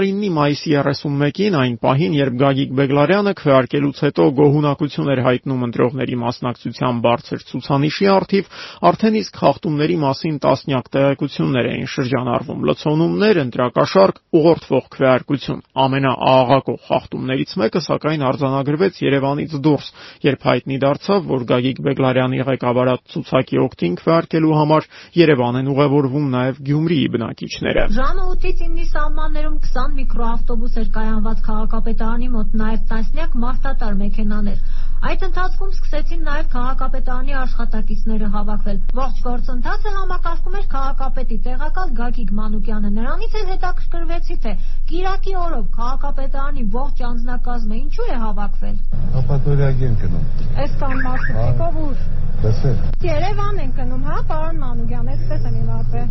[0.00, 7.00] 2009-ի մայիսի 31-ին այն պահին, երբ Գագիկ Բեգլարյանը քվեարկելուց հետո գոհունակություն էր հայտնում ընտրողների մասնակցության
[7.04, 8.48] բարձր ցուցանիշի առթիվ,
[8.90, 17.80] արդեն իսկ խախտումների մասին տասնյակ տեղեկություններ էին շրջանառվում՝ լցոնումներ, ընտրակաշարք, ուղղորդվող քվեարկություն։ Ամենաաղաղակող խախտումներից մեկը
[17.90, 19.86] սակայն արձանագրվեց Երևանից դուրս,
[20.24, 24.88] երբ հայտնի դարձավ, որ Գագիկ Բեգլարյանի ղեկավարած ցուցակի օկտին քվեարկելու համար
[25.20, 32.28] Երևան են ուղևորվում նաև Գյումրիի բնակիչները։ Ժամը 8-ից 9-ի սահմաններում 20 միկրոավտոբուս էր կայանված քաղաքապետարանի
[32.34, 34.62] մոտ, նաև տասնյակ մարդատար մեքենաներ։
[35.00, 42.90] Այդ ընթացքում սկսեցին նաև քաղաքապետարանի աշխատակիցները հավաքվել։ Ողջ գործընթացը համակարգում էր քաղաքապետի տեղակալ Գագիկ Մանուկյանը։
[43.00, 44.52] Նրանից էլ հետաքրքրվեցի, թե
[44.90, 48.76] Կիրակի օրով քաղաքապետարանի ողջ անձնակազմը ինչու է հավաքվել։
[49.24, 50.28] Ապատորիակ են գնում։
[50.60, 52.04] Այս կան մարդիկ ուր։
[52.44, 56.08] Տեսեք։ Երևան են գնում, հա, պարոն Մանուկյան, այսպես եմ իմացել։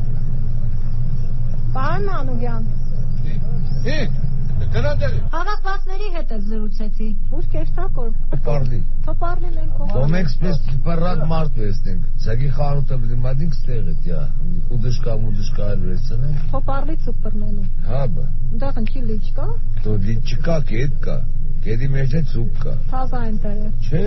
[1.78, 2.70] Պարոն Մանուկյան։
[3.80, 4.16] Եկ,
[4.74, 7.06] գնացել։ Հավաքվածների հետ էլ զրուցեցի։
[7.38, 8.10] Ուր կերտակոր։
[8.48, 14.26] Պարլի։ Թոպարլի մենք ով։ Դոմ էքսպրես պարակ մարդ վեստենք։ Ցագի խանութը բդիմադինք ստեղը դյա։
[14.76, 18.28] Ուդշկա մուդշկա վերցնեն։ Թոպարլի ցուպերնելու։ Հա բա։
[18.66, 19.48] Դեղ ընկի լիճկա։
[19.88, 21.18] То լիճկա կետ կա։
[21.64, 24.06] Կեդի մեջ է ցուկ կա։ Թազա տերը։ Չէ,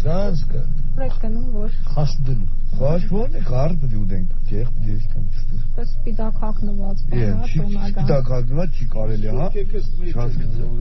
[0.00, 0.66] սրանցկա։
[1.04, 6.36] Ռեք կնում որ։ Խաշդելու։ Խաշ ո՞րն է կարդ պետք ուտենք։ դես կամ ստու։ Պես սպիտակ
[6.44, 9.46] հագնված բան, հա, տոնական։ Սպիտակ հագնված չի կարելի, հա։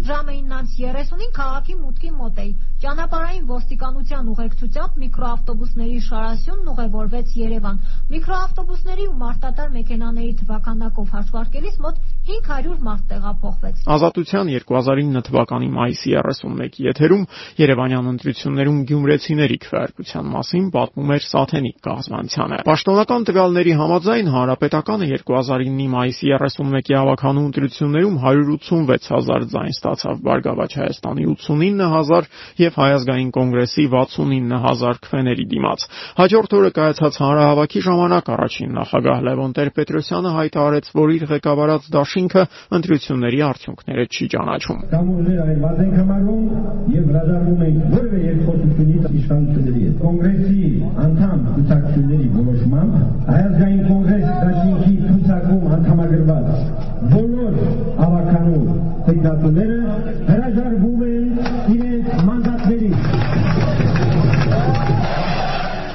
[0.10, 2.52] Ժամը 9:30-ին քաղաքի մուտքի մոտ էի։
[2.84, 7.78] Ճանապարհային ոստիկանության ուղեկցությամբ միկրոավտոբուսների շարասյունն ուղևորվեց Երևան։
[8.14, 16.88] Միկրոավտոբուսների ու մարտատար մեքենաների թվականակով հաշվարկելիս մոտ 500 մարդ տեղափոխվեց։ Ազատության 2009 թվականի մայիսի 31-ի
[16.90, 17.24] եթերում
[17.64, 26.32] Երևանյան ընտրություններում գյումրեցիների քվեարկության մասին պատմում էր Սաթենիկ գազմանցյանը։ Պաշտոնական տվյալների համաձայն հանրապետականը 2009-ի մայիսի
[26.38, 32.30] 31-ի ավականու ընտրություններում 186000 ձայն ստացավ Բարգավաճ Հայաստանի 89000
[32.64, 35.86] եւ Հայ ազգային կոնգրեսի 69000 քվեների դիմաց։
[36.24, 42.44] Հաջորդ օրը կայացած հանրահավաքի ժամանակ առաջին նախագահ Լևոն Տեր-Պետրոսյանը հայտարարեց, որ իր ղեկավարած դաշինքը
[42.78, 46.46] ընտրությունների արդյունքները չի ճանաչում։ Կամուրներ այլված ենք համարում
[46.94, 50.70] եւ հրաժարվում ենք որևէ երկխոսությունից իշխանությունների հետ։ Կոնգրեսի
[51.04, 51.40] անդամ
[51.74, 52.96] ցուցակցությունների որոշմամբ
[53.28, 56.48] Հայ ազգային կոնգրես դաշինքի ցուցակում անդամագրված
[57.14, 57.54] բոլոր
[58.08, 58.76] ավականու
[59.08, 59.80] տեխնատուները
[60.30, 60.93] հրաժարվում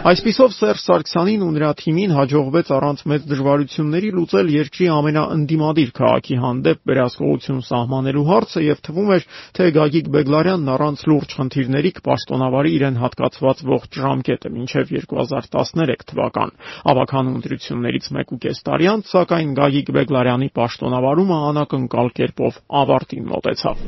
[0.08, 6.78] Այսպիսով Սերժ Սարգսյանին ու նրա թիմին հաջողվեց առանց մեծ դժվարությունների լուծել երկրի ամենաընդդիմադիր քաղաքի հանդեպ
[6.90, 9.26] վերահսկողություն սահմանելու հարցը եւ թվում էր,
[9.58, 16.54] թե Գագիկ Բեգլարյանն առանց լուրջ խնդիրների կպաշտոնավարի իրեն հատկացված ողջ ժամկետը մինչեւ 2013 թվական։
[16.94, 23.84] Ավականու ընտրություններից 1.5 տարի անց, սակայն Գագիկ Բեգլարյանի պաշտոնավարումը անակնկալ կերպով ավարտին մոտեցավ։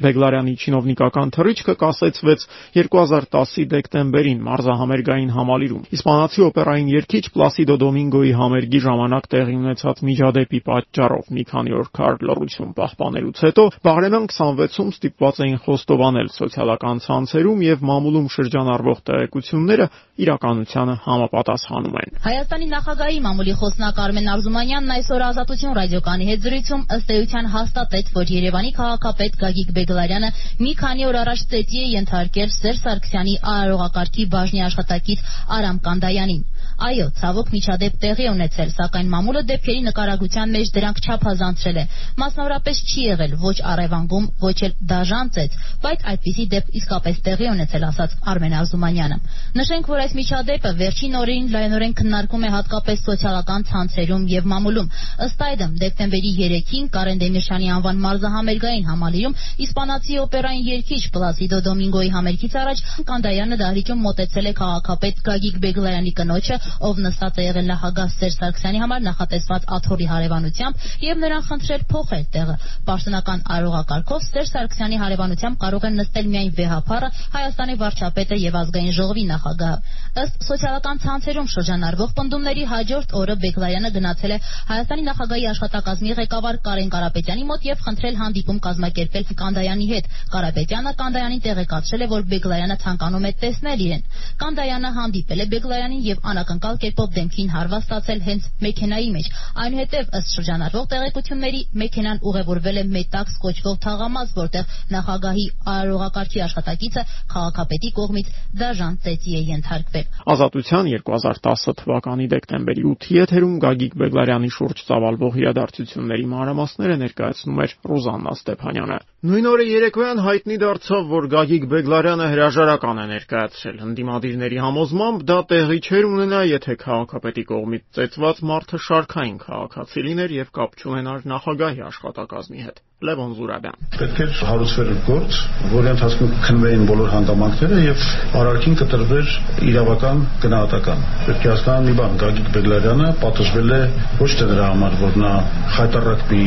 [0.00, 9.28] Բեգլարյանի չինովնիկական թռիչքը կասեցվեց 2010-ի դեկտեմբերին մարզահամերգային համալիրում։ Իսպանացի օպերային երգիչ Պլասիդո Դոմինգոյի համերգի ժամանակ
[9.34, 15.58] տեղի ունեցած միջադեպի պատճառով մի քանի օր քար լռություն պահպանելուց հետո Բաղրամյան 26-ում ստիպված էին
[15.64, 19.86] խոստովանել սոցիալական ցանցերում եւ մամուլում շրջանառվող տեղեկությունները
[20.24, 27.12] իրականությանը համապատասխանում են։ Հայաստանի նախագահի մամուլի խոսնակ Արմեն Արզումանյանն այսօր Ազատություն ռադիոկանի հետ զրույցում ըստ
[27.16, 30.28] էության հաստատեց, որ Երևանի քաղաքապետ Գագիկ Բեգլարյանը
[30.64, 35.24] մի քանի օր առաջ ծեծի է ենթարկել Սերժ Սարգսյանի արարողակարգի բաժնի աշխատակից
[35.56, 36.44] Արամ Կանդայանին։
[36.80, 41.84] Այո, ցավոք միջադեպ տեղի ունեցել, սակայն մամուլը դեպքերի նկարագրության մեջ դրանք չափազանցրել է։
[42.20, 47.84] Մասնավորապես չի եղել ոչ առևանգում, ոչ էլ դաժան ծեծ, բայց այդպիսի դեպք իսկապես տեղի ունեցել,
[47.90, 49.18] ասաց Արմեն Արզումանյանը։
[49.60, 54.90] Նշենք, որ այս միջադեպը վերջին օրերին լայնորեն քննարկվում է հատկապես սոցիալական ցանցերում եւ մամուլում։
[55.28, 59.36] Ըստ այդմ, դեկտեմբերի 3-ին Կարեն Դեմիրշյանի անվան մարզահամերգային համալիրում
[59.68, 66.56] իսպանացի օպերային երգիչ Պլասիդո Դոմինգոյի համերգից առաջ Կանդայանը դահլիճում մոտեցել է քաղաքապետ Գագիկ Բեգլայանի կնոջը,
[66.90, 72.24] ով նստած է եղել նախագահ Սերժ Սարգսյանի համար նախատեսված աթոռի հարևանությամբ եւ նրան խնդրել փոխել
[72.34, 72.56] տեղը։
[72.90, 79.24] Պաշտոնական արարողակարգով Սերժ Սարգսյանի հարևանությամբ կարող են նստել միայն վեհափառը, Հայաստանի վարչապետը եւ ազգային ժողովի
[79.30, 79.78] նախագահը։
[80.20, 84.38] Ըստ սոցիալական ցանցերում շրջանառվող պնդումների հաջորդ օրը Բեգլայանը գնացել է
[84.70, 91.42] Հայաստանի նախագահի աշխատակազմի ղեկավար Կարեն Կարապետյանի մոտ եւ խնդրել հանդիպում կազմակերպել Կանդայանի հետ։ Կարապետյանը Կանդայանին
[91.46, 94.02] տեղեկացրել է, որ Բեգլայանը ցանկանում է տեսնել իրեն։
[94.40, 99.28] Կանդայանը հանդիպել է Բեգլայանին եւ անակնկալ կերպով դեմքին հարված ստացել հենց մեքենայի մեջ։
[99.64, 107.90] Այնուհետև ըստ շրջանառվող տեղեկությունների մեքենան ուղևորվել է Մետաքս կոչվող թաղամաս, որտեղ նախագահի արարողակարգի աշխատակիցը քաղաքապետի
[108.00, 115.38] կողմից դաժան ծեծի է ենթարկվել։ Ազատության 2010 թվականի դեկտեմբերի 8-ի եթերում Գագիկ Բեգլարյանի շուրջ ծավալվող
[115.40, 118.98] իրադարձությունների մանրամասները ներկայացնում էր Ռոզաննա Ստեփանյանը։
[119.30, 125.80] Նույն օրը երեկոյան հայտնի դարձավ, որ Գագիկ Բեգլարյանը հրաժարական է ներկայացրել։ Հնդիմադիրների համոզմամբ դա տեղի
[125.84, 132.68] չէր ունենա, եթե քաղաքապետի կողմից ծեծված մարդը շարքային քաղաքացի լիներ եւ կապ չունենար նախագահի աշխատակազմի
[132.68, 135.36] հետ։ Լևոն Զուրաբյան։ Պետք է հարուցվեր գործ,
[135.72, 138.02] որի ընթացքում քննվեին բոլոր հանդամանքները եւ
[138.40, 139.30] արարքին կտրվեր
[139.70, 143.80] իրավական գնահատական։ Պետք է հասկանալ մի բան, Գագիկ Բեգլարյանը պատժվել է
[144.20, 145.32] ոչ թե դրա համար, որ նա
[145.78, 146.44] խայտարակ մի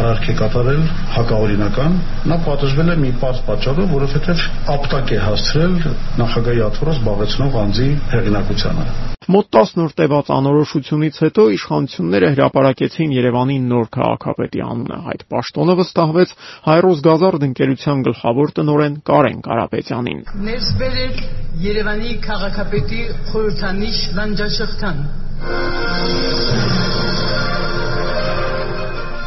[0.00, 0.82] արարք է կատարել
[1.20, 4.44] հակաօրինական, նա պատժվել է մի պարզ պատճառով, որովհետեւ
[4.80, 5.78] ապտակ է հասցրել
[6.24, 13.86] նախագահի աթոռը զբաղեցնող անձի հեղինակությանը։ Մոտ 10 նոր տևած անորոշությունից հետո իշխանությունները հրապարակեցին Երևանի նոր
[13.96, 16.34] քաղաքապետի անունը։ Այդ պաշտոնը վստահվեց
[16.66, 21.24] Հայրոս Գազարդ ընկերության գլխավոր տնօրեն Կարեն Կարապետյանին։ Ներս բերել
[21.70, 24.98] Երևանի քաղաքապետի խորհրդանիշ Լանջաշղթան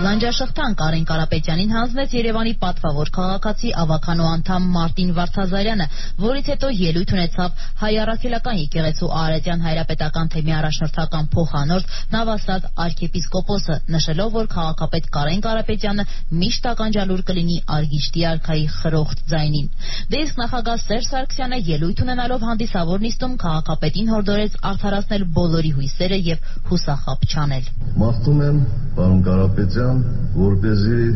[0.03, 5.85] Լանջաշղթան Կարեն Կարապետյանին հանձնեց Երևանի պատվավոր քաղաքացի ավականո անդամ Մարտին Վարդազարյանը,
[6.23, 14.33] որից հետո ելույթ ունեցավ հայ առաքելական եկեղեցու Արարատյան հայրապետական թեմի առաջնորդական փոխանորդ Նավասադ arczepiskopos-ը, նշելով,
[14.43, 16.05] որ քաղաքապետ Կարեն Կարապետյանը
[16.43, 19.71] միշտ ականջալուր կլինի Արգիշտի արքայի խրոխտ ձայնին։
[20.11, 26.53] Դե իսկ նախագահ Սերժ Սարգսյանը ելույթ ունենալով հանդիսավոր նիստում քաղաքապետին հորդորեց արդարացնել բոլորի հույսերը եւ
[26.73, 27.71] հուսախապ չանել։
[28.03, 28.57] Մաղթում եմ,
[28.97, 29.99] պարոն Կարապետյան Սարգսյան,
[30.33, 31.07] որ เป զի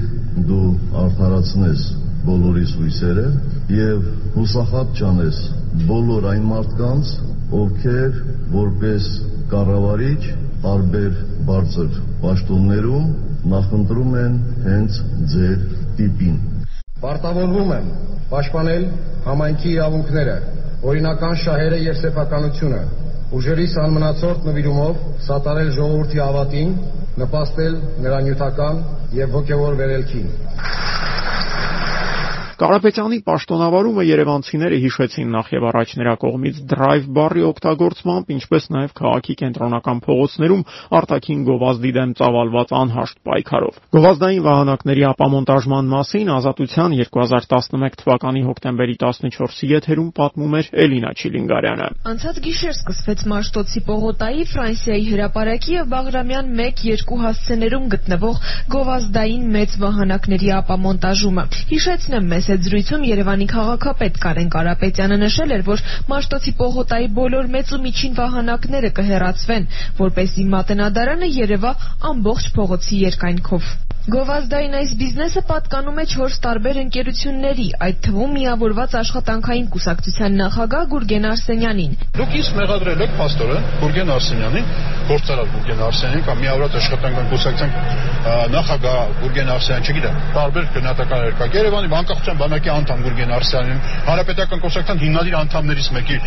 [0.47, 0.65] դու
[1.01, 1.83] արդարացնես
[2.27, 3.23] բոլորիս հույսերը
[3.73, 4.03] եւ
[4.35, 5.37] հուսախաբ ճանես
[5.89, 7.13] բոլոր այն մարդկանց,
[7.61, 8.19] ովքեր
[8.53, 9.07] որպես
[9.53, 10.21] կառավարիչ
[10.65, 11.89] տարբեր բարձր
[12.25, 13.07] պաշտոններում
[13.53, 14.37] նախընտրում են
[14.67, 15.01] հենց
[15.33, 15.57] ձեր
[15.97, 16.37] տիպին։
[17.01, 17.89] Պարտավորվում եմ
[18.31, 18.87] պաշտպանել
[19.27, 20.37] համայնքի իրավունքները,
[20.91, 22.81] օրինական շահերը եւ սեփականությունը,
[23.37, 26.71] ուժերիս անմնացորդ նվիրումով սատարել ժողովրդի ավատին,
[27.17, 28.81] նպաստել նրա նյութական
[29.17, 30.27] եւ հոգեվոր վերելքին։
[32.57, 39.35] Կարապետյանի պաշտոնավարումը երևանցիները հիշեցին նախ եւ առաջ նրա կողմից drive բառի օգտագործմամբ, ինչպես նաեւ քաղաքի
[39.41, 40.63] կենտրոնական փողոցներում
[40.97, 49.69] արտաքին գովազդի դեմ ծավալված անհաշտ պայքարով։ Գովազդային վահանակների ապամոնտաժման մասին Ազատության 2011 թվականի հոկտեմբերի 14-ի
[49.77, 57.21] եթերում պատմում էր Էլինա Չիլինգարյանը։ Անցած գիշեր սկսվեց Մաշտոցի Պողոտայի, Ֆրանսիայի հրապարակի եւ Բաղրամյան 1-2
[57.27, 58.41] հասցեներում գտնվող
[58.73, 65.83] գովազդային մեծ վահանակների ապամոնտաժումը։ Հիշեցնեմ մեզ հետ զրույցում Երևանի քաղաքապետ Կարեն Կարապետյանը նշել էր, որ
[66.11, 69.67] Մաշտոցի Պողոտայի բոլոր մեծ ու միջին վահանակները կհեռացվեն,
[70.03, 71.73] որպեսզի Մատենադարանը երևա
[72.13, 73.75] ամբողջ փողոցի երկայնքով։
[74.07, 81.27] Գովազդային այս բիզնեսը պատկանում է 4 տարբեր ընկերությունների, այդ թվում միավորված աշխատանքային կուսակցության նախագահ Գուրգեն
[81.31, 84.71] Արսենյանին։ Դուք իսկ մեղադրել եք փաստորեն Գուրգեն Արսենյանին,
[85.11, 87.75] գործարար Գուրգեն Արսենյանին կամ միավորված աշխատանքային կուսակցության
[88.55, 95.03] նախագահ Գուրգեն Արսենյան, չգիտեմ, տարբեր գնահատական երկակ Երևանի բանկախության բանակի անդամ Գուրգեն Արսենյանին, հանրապետական կուսակցության
[95.03, 96.23] հիմնադիր անդամներից մեկի,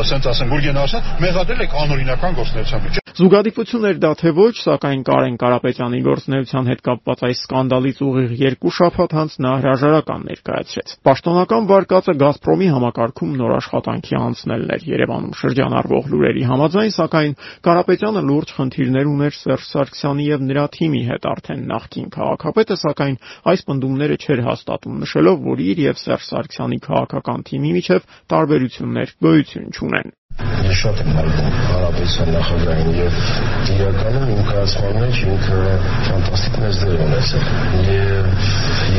[0.00, 5.34] ասենց ասեմ, Գուրգեն Արսենյան, մեղադրել եք անօրինական գործունեությամբ։ Զուգադիպություն էր դա թե ոչ, սակայն Կարեն
[5.40, 12.14] Կարապետյանի գործունեության հետ կապված այս սկանդալից ուղիղ երկու շաբաթ անց նա հրաժարական ներկայացրեց։ Պաշտոնական վարկածը
[12.22, 17.36] Գազպրոմի համակարգում նոր աշխատանքի անցնելն էր Երևանում շրջանառվող լուրերի համաձայն, սակայն
[17.68, 23.20] Կարապետյանը լուրջ խնդիրներ ուներ Սերժ Սարգսյանի եւ նրա թիմի հետ արդեն նախկին քաղաքապետը, սակայն
[23.52, 29.72] այս պնդումները չէր հաստատում, նշելով, որ իր եւ Սերժ Սարգսյանի քաղաքական թիմի միջև տարբերություններ գոյություն
[29.76, 33.16] չունեն։ Ես շատ եմ հայտնում հարաբերության նախագահին եւ
[33.72, 35.58] իրականում իմ կայացման մեջ ինքը
[36.06, 37.44] ֆանտաստիկ մեծ դեր ունեցել
[37.88, 38.30] եւ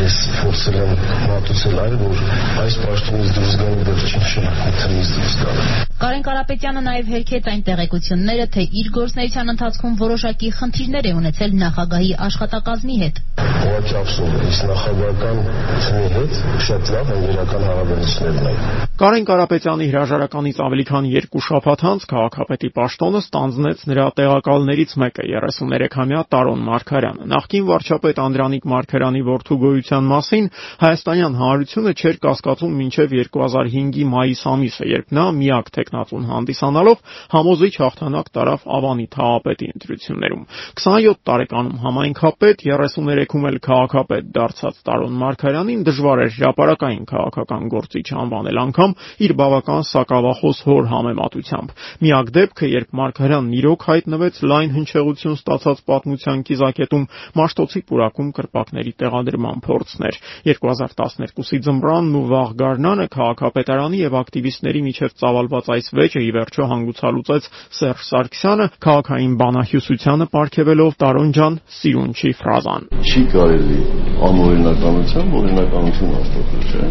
[0.04, 0.94] ես փորձել եմ
[1.32, 2.22] մատուցել այն որ
[2.66, 8.64] այս պաշտոնից դուրս գալու վերջին շրջանից դուրս գալ Կարեն Կարապետյանը նաև հերքեց այն տեղեկությունները, թե
[8.82, 15.40] իր գործնեության ընթացքում որոշակի խնդիրներ է ունեցել նախագահի աշխատակազմի հետ։ Ուղղակի ափսոս, ես նախագահական
[15.86, 22.04] թիմի հետ շատ լավ ընկերական հարաբերություններ ունեի։ Կարեն Կարապետյանի հրաժարականից ավելի քան 2 շաբաթ անց
[22.12, 30.06] քաղաքապետի պաշտոնը ստանձնեց նրա տեղակալներից մեկը 33-ամյա Տարոն Մարգարյանը։ Նախկին վարչապետ Անդրանիկ Մարգարյանի որդու գոյության
[30.14, 30.50] մասին
[30.84, 37.04] հայաստանյան հանրությունը չէր կասկածում մինչև 2005-ի մայիս ամիսը, երբ նա միակ տեխնատուն հանդիսանալով
[37.34, 40.46] համոզիչ հաղթանակ տարավ Ավանի թաղապետի ընտրություններում։
[40.78, 48.64] 27 տարեկանում համայնքապետ, 33-ում էլ քաղաքապետ դարձած Տարոն Մարգարյանին դժվար էր հրաապարական քաղաքական գործիչ անվանել
[48.64, 48.83] անգամ
[49.24, 56.44] իր բավական սակավախոս հոր համեմատությամբ։ Միակ դեպքը, երբ Մարգարյանն իրոք հայտնվեց լայն հնչեղություն ստացած պատմության
[56.50, 57.08] կիզակետում
[57.40, 60.20] Մաշտոցի պուրակում կրպակների տեղադրման փորձն էր։
[60.52, 67.50] 2012-ի ձմռանն ու վաղ գարնանը քաղաքապետարանի եւ ակտիվիստների միջև ծավալված այս վեճը ի վերջո հանգուցալուծեց
[67.80, 73.80] Սերժ Սարգսյանը քաղաքային բանահյուսությանը ապարգևելով Տարոն ջան սիրուն չի ֆրազան։ Չի կարելի
[74.28, 76.88] անօրինականությամբ օրինականություն հաստատել, չէ՞։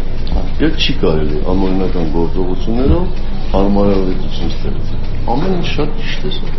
[0.63, 1.82] Եվ չի կարելի անօրինական
[2.15, 3.21] գործողություններով
[3.53, 6.51] հարմարավետություն ստեղծել։ Ամեն ինչ շատ ճիշտ է սա։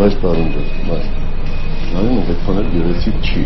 [0.00, 1.10] Բայց Տարոն ջան, բայց
[1.94, 3.44] նայում եք այդքան էլ գեղեցիկ չի։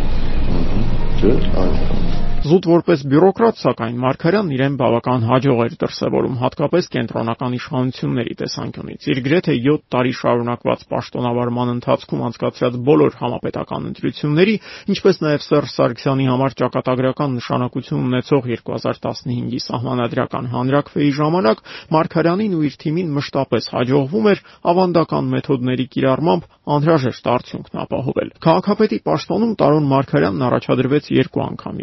[1.21, 8.35] Չէ՞, այո։ Զուտ որպես բյուրոկրատ, սակայն Մարգարյանն իրեն բավական հաջող էր դրսևորում, հատկապես կենտրոնական իշխանությունների
[8.41, 14.57] տեսանկյունից։ Իր գրեթե 7 տարի շարունակված պաշտոնավարման ընթացքում անցկացրած բոլոր համապետական ընտրությունների,
[14.93, 21.65] ինչպես նաև Սերժ Սարգսյանի համար ճակատագրական նշանակություն ունեցող 2015-ի սահմանադրական հանրակրվեի ժամանակ
[21.97, 29.57] Մարգարյանին ու իր թիմին մշտապես հաջողվում էր ավանդական մեթոդների կիրառմամբ անհրաժեշտ արդյունքն ապահովել։ Քաղաքապետի պաշտոնում
[29.61, 31.83] Տարոն Մարգարյանն առաջադրվեց երկու անգամ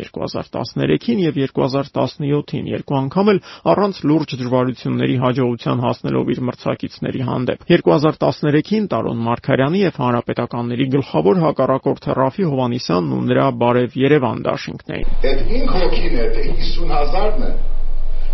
[0.52, 3.40] 2013-ին եւ 2017-ին, երկու անգամ էլ
[3.72, 12.16] առանց լուրջ դժվարությունների հաջողության հասնելով իր մրցակիցների հանդեպ։ 2013-ին Տարոն Մարգարյանի եւ հանրապետականների գլխավոր հակառակորդը
[12.22, 17.54] Ռաֆի Հովանիսյանն ու նրա բարև Երևան դաշինքն էին։ Այդ 5 հոգին է, թե 50000-ն է,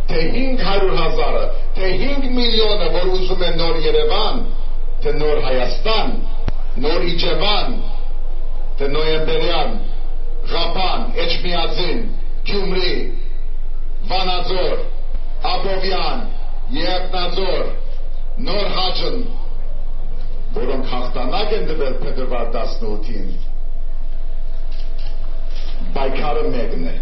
[0.08, 1.46] թե 500 000-ը,
[1.78, 4.42] թե 5 միլիոնը, որ ուզում են նոր Երևան,
[5.04, 6.14] թե նոր Հայաստան,
[6.88, 7.78] նոր Իջևան,
[8.78, 9.78] թե Նոյեմբերյան,
[10.52, 12.00] Ղապան, Էջմիածին,
[12.48, 12.94] Գյումրի,
[14.12, 14.78] Վանաձոր,
[15.52, 16.24] Աբովյան,
[16.78, 17.66] Երտնաձոր,
[18.48, 19.20] Նոր Հաջն,
[20.58, 23.30] որոնք հաղթանակ են դվել փետրվար 18-ին,
[25.98, 26.96] բայկարը մեկն է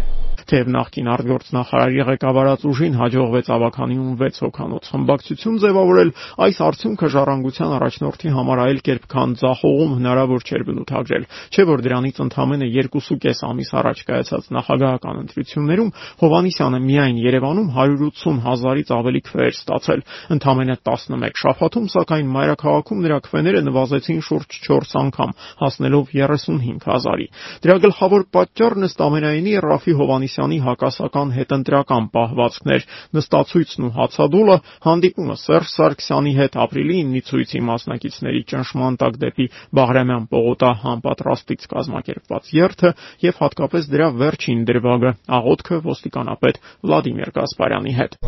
[0.46, 6.10] թեև նախկին արտգործնախարարի ղեկավարած ուժին հաջողվեց ավականիում 6 հոկանոց խմբակցություն ձևավորել,
[6.46, 12.16] այս արդյունքը ժառանգության առաջնորդի համար այլ կերպ քան ցախողում հնարավոր չէր բնութագրել, չէ որ դրանից
[12.26, 15.90] ընդամենը 2.5 ամիս առաջ կայացած նախագահական ընտրություններում
[16.22, 20.00] Հովանիսյանը միայն Երևանում 180 հազարից ավելի քվեեր ստացել,
[20.36, 25.30] ընդամենը 11 շաբաթում, սակայն մայրաքաղաքում նրա քվեները նվազեցին շուրջ 4 անգամ,
[25.66, 27.26] հասնելով 35 հազարի։
[27.66, 32.82] Դրա գլխավոր պատճառն ըստ ամենայնի Ռաֆի Հովանիսյանի Սարգսյանի հակասական հետընտրական պահվածքներ,
[33.16, 39.46] նստացույցն ու հացադուլը, հանդիպումը Սերժ Սարգսյանի հետ ապրիլի 9-ի ցույցի մասնակիցների ճնշման տակ դեպի
[39.80, 42.90] Բաղրամյան պողոտա համապատրաստից կազմակերպված երթը
[43.24, 48.20] եւ հատկապես դրա վերջին դրվագը՝ աղոթքը ոստիկանապետ Վլադիմիր Գասպարյանի հետ։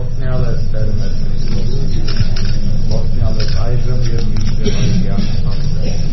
[3.38, 6.07] է այժմ եւ միշտ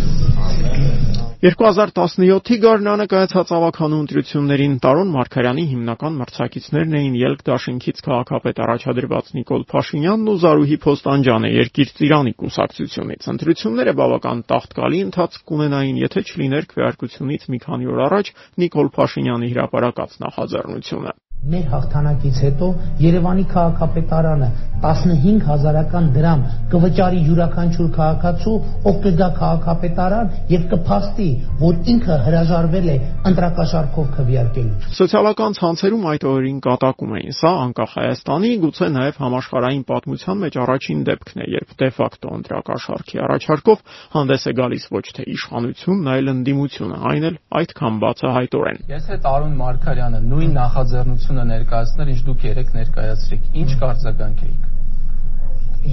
[1.46, 9.66] 2017-ի գարնանը կայացած ավականու ընտրություններին Տարոն Մարգարյանի հիմնական մրցակիցներն էին Ելք դաշինքից քաղաքապետ առաջադրված Նիկոլ
[9.74, 17.46] Փաշինյանն ու Զարուհի Փոստանջյանը Երկիր Ծիրանի կուսակցությունից։ Ընտրությունները բավական տաղտկալի ընթացք կունենային, եթե չլիներ քվեարկությունից
[17.54, 18.34] մի քանի օր առաջ
[18.66, 21.14] Նիկոլ Փաշինյանի հրապարակած նախաձեռնությունը
[21.46, 22.68] մեր հաղթանակից հետո
[23.06, 24.48] Երևանի քաղաքապետարանը
[24.86, 28.56] 15 հազարական դրամ կվճարի յուրաքանչյուր քաղաքացու,
[28.90, 31.28] ով կգա քաղաքապետարան եւ կփաստի,
[31.62, 32.98] որ ինքը հրաժարվել է
[33.30, 40.42] ընտրակաշառքով քվեարկելու։ Սոցիալական ցանցերում այդ օրերին կատակում էին։ Սա անկախ Հայաստանի, գուցե նաեւ համաշխարհային պատմության
[40.46, 46.12] մեջ առաջին դեպքն է, երբ դե ֆակտո ընտրակաշառքի առաջարկով հանդես է գալիս ոչ թե իշխանությունն,
[46.16, 52.22] այլ ընդդիմությունը, այն էլ այդքան բացահայտորեն։ Ես հետ Արոն Մարկարյանը նույն նախաձեռնություն իրականությունը ներկայացնել, ինչ
[52.26, 54.64] դուք երեք ներկայացրիք։ Ինչ կարձագանք էիք։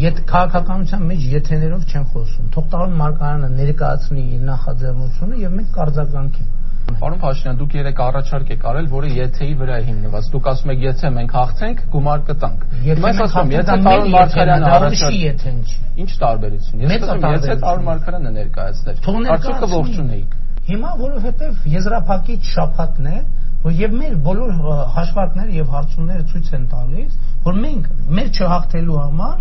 [0.03, 6.61] Ետ քաղաքականության մեջ եթեներով չեն խոսում։ Թող տարոն Մարկարյանը ներկայացնի իր նախաձեռնությունը եւ մենք կարձագանքենք։
[7.03, 10.81] Պարոն Փաշինյան, դուք երեք առաջարկ եք արել, որը եթեի վրա է հիմնված։ Դուք ասում եք,
[10.83, 15.69] եթե մենք հաղթենք, գումար կտանք։ Ես ասում, եթե Տարոն Մարկարյանը առաջարկ եթե ինչ։
[16.03, 19.01] Ինչ տարբերություն։ Ես ասում, եթե Տարոն Մարկարյանը ներկայացներ,
[19.37, 23.23] արդյոք ողջունեիք։ Հիմա որովհետև եզրափակիչ շփաթն է,
[23.63, 24.53] որ եւ մեր բոլոր
[24.97, 29.41] հաշվարկները եւ հարցումները ցույց են տալիս, որ մենք մեր չհաղթելու համար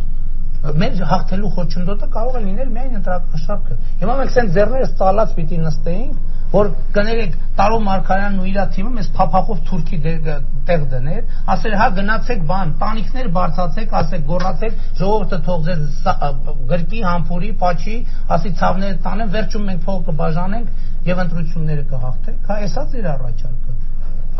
[0.61, 6.19] մեր հաղթելու խոչընդոտը կարող է լինել միայն ընտրակաշարքը։ Հիմա մենք ցենց ձեռներս ծալած պիտի նստեինք,
[6.51, 9.99] որ կներեք Տարո Մարկարյանն ու իր թիմը մեզ փափախով թուրքի
[10.69, 11.21] տեղ դներ,
[11.55, 15.99] ասել հա գնացեք բան, տանիքներ բարձացեք, ասեք գոռացեք, ժողովուրդը թող ձեզ
[16.75, 17.97] գրկի, համբուրի, պաչի,
[18.37, 23.80] ասի ցավները տանեն, վերջում մենք փողը կբաժանենք եւ ընտրությունները կհաղթենք։ Հա, էսա ձեր առաջարկը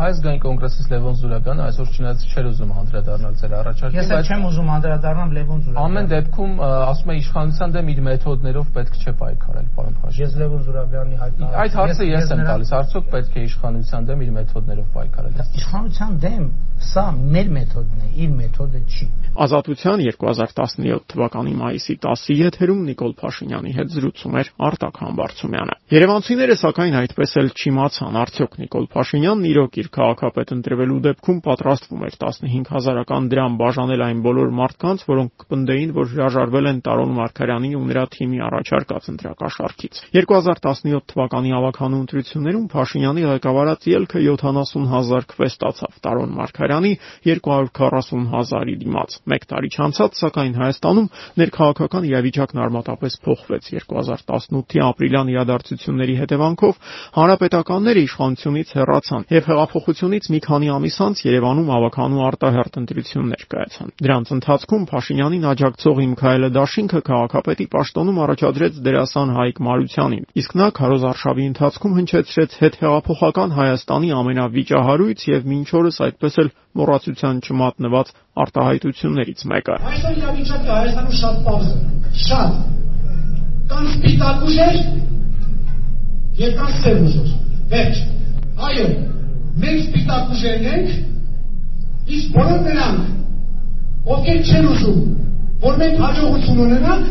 [0.02, 4.70] Հայազգային կոնգրեսից Լևոն Զուրակյանը այսօր չնայած չէր ուզում անդրադառնալ ձեր առաջարկին, բայց ես չեմ ուզում
[4.76, 9.94] անդրադառնալ Լևոն Զուրակյանին։ Ամեն դեպքում ասում է իշխանության դեմ իր մեթոդներով պետք չէ պայքարել, պարոն
[10.02, 14.26] Փաշինյան։ Ես Լևոն Զուրակյանի հայտնի Այդ հարցը ես եմ տալիս, արդյոք պետք է իշխանության դեմ
[14.26, 16.44] իր մեթոդներով պայքարել։ Իշխանության դեմ
[16.82, 19.06] սա մեր մեթոդն է, իր մեթոդը չի։
[19.42, 26.98] Ազատության 2017 թվականի մայիսի 10-ի եթերում Նիկոլ Փաշինյանի հետ զրուցում էր Արտակ Համբարձումյանը։ Երևանցիները սակայն
[27.02, 33.56] այդպես էլ չիմացան, արդյոք Նիկոլ Փաշինյանն իրոք իր քաղաքապետ ընտրվելու դեպքում պատրաստվում էր 15000-ական դրամ
[33.62, 39.08] բաժանել այն բոլոր մարդկանց, որոնք կպնդեին, որ հրաժարվել են Տարոն Մարկարյանի ու նրա թիմի առաջարկած
[39.12, 46.92] ընտրակաշառքից։ 2017 թվականի ավականու ընտրություններում Փաշինյանի ղեկավարած ելքը 70000 քվե ստացավ Տարոն Մարկարյանի
[47.28, 51.08] 240000-ի դիմաց։ Մեկ տարի չանցած, սակայն Հայաստանում
[51.42, 56.80] ներքաղաքական իրավիճակն արմատապես փոխվեց 2018-ի ապրիլյան իրադարձությունների հետևանքով
[57.18, 59.48] հանրապետականները իշխանությունից հեռացան եւ
[59.82, 66.50] հեղափոխությունից մի քանի ամիս անց Երևանում ավականու արտահերտ ընտրություններ կայացան։ Դրանց ընթացքում Փաշինյանին աջակցող Իմքայելը
[66.56, 74.10] Դաշինքը քաղաքապետի պաշտոնում առաջադրեց դերասան Հայկ Մարությանին, իսկ նա քարոզ արշավի ընթացքում հնչեցրեց հետհեղափոխական Հայաստանի
[74.22, 78.12] ամենավիճահարույց եւ մինչ օրս այդպես էլ մոռացության չմատնված
[78.42, 81.76] արտահայտություններից մեկը։ Այսօր իրավիճակը Հայաստանում շատ պարզ է,
[82.22, 82.52] շատ։
[83.72, 84.76] Կան սպիտակ ուժեր
[86.42, 87.28] եւ կան սև ուժեր։
[87.72, 88.00] Վերջ։
[88.62, 88.86] Այո,
[89.60, 90.92] մենք սպիտակ ուժերն ենք,
[92.16, 93.10] իսկ բոլոր նրանք,
[94.12, 95.02] ովքեր չեն ուզում,
[95.62, 97.10] որ մենք հաջողություն ունենանք,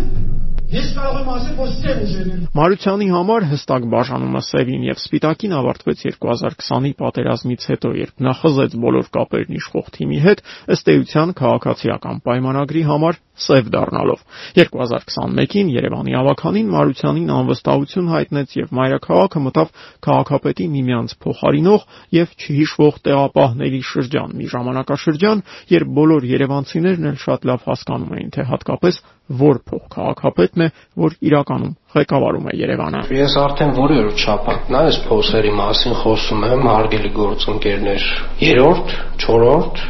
[0.72, 6.04] Ես կարող եմ ասել, որ սև ուժերն Մարությանի համար հստակ բաժանումը սևին եւ սպիտակին ավարտվեց
[6.06, 10.44] 2020-ի պատերազմից հետո, երբ նա խզեց բոլոր կապերն իշխող թիմի հետ,
[10.76, 14.24] ըստ էության քաղաքացիական պայմանագրի համար սև դառնալով։
[14.60, 19.72] 2021-ին Երևանի ավականին Մարությանին անվստահություն հայտնեց եւ մայրաքաղաքը մտավ
[20.08, 21.88] քաղաքապետի միմյանց փոխարինող
[22.22, 28.48] եւ չհիշվող տեղապահների շրջան, մի ժամանակաշրջան, երբ բոլոր երևանցիներն էլ շատ լավ հասկանում էին, թե
[28.52, 29.02] հատկապես
[29.40, 30.68] որ փոխքաղաքապետն է,
[31.04, 37.12] որ իրականում ղեկավարում է Երևանը։ Ես արդեն որևէ չափակն այս փոսերի մասին խոսում եմ, հարգելի
[37.18, 38.08] գործընկերներ։
[38.42, 39.82] Երորդ, չորրորդ,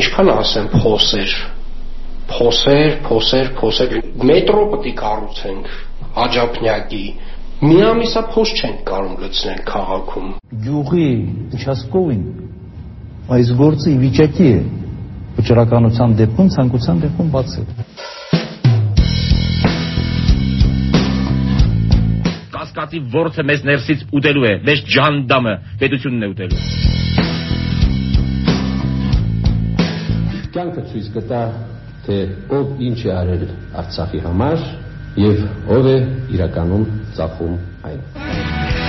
[0.00, 1.34] ինչքան ասեմ փոսեր։
[2.30, 3.94] Փոսեր, փոսեր, փոսեր։
[4.30, 5.70] Մետրո պետք է կառուցենք
[6.20, 7.04] Աջափնյակի,
[7.60, 10.28] միամիսա փոս չենք կարող լցնել քաղաքում։
[10.64, 11.08] Գյուղի
[11.60, 12.22] Չասկովին
[13.30, 14.60] այս գործը ի վիճակի է
[15.40, 17.68] վճռականության դեպքում, ցանկության դեպքում բացել։
[22.80, 25.52] Աստվածի ворթը մեզ ներսից ուտելու է, մեզ ջանդամը,
[25.82, 26.60] պետությունն է ուտելու։
[30.54, 31.42] Կյանքը ցույց կտա,
[32.08, 32.18] թե
[32.56, 33.46] ով ինչ է արել
[33.84, 34.68] Արցախի համար
[35.28, 35.98] եւ ով է
[36.38, 36.86] իրականում
[37.20, 37.58] ծախում
[37.90, 38.79] այն։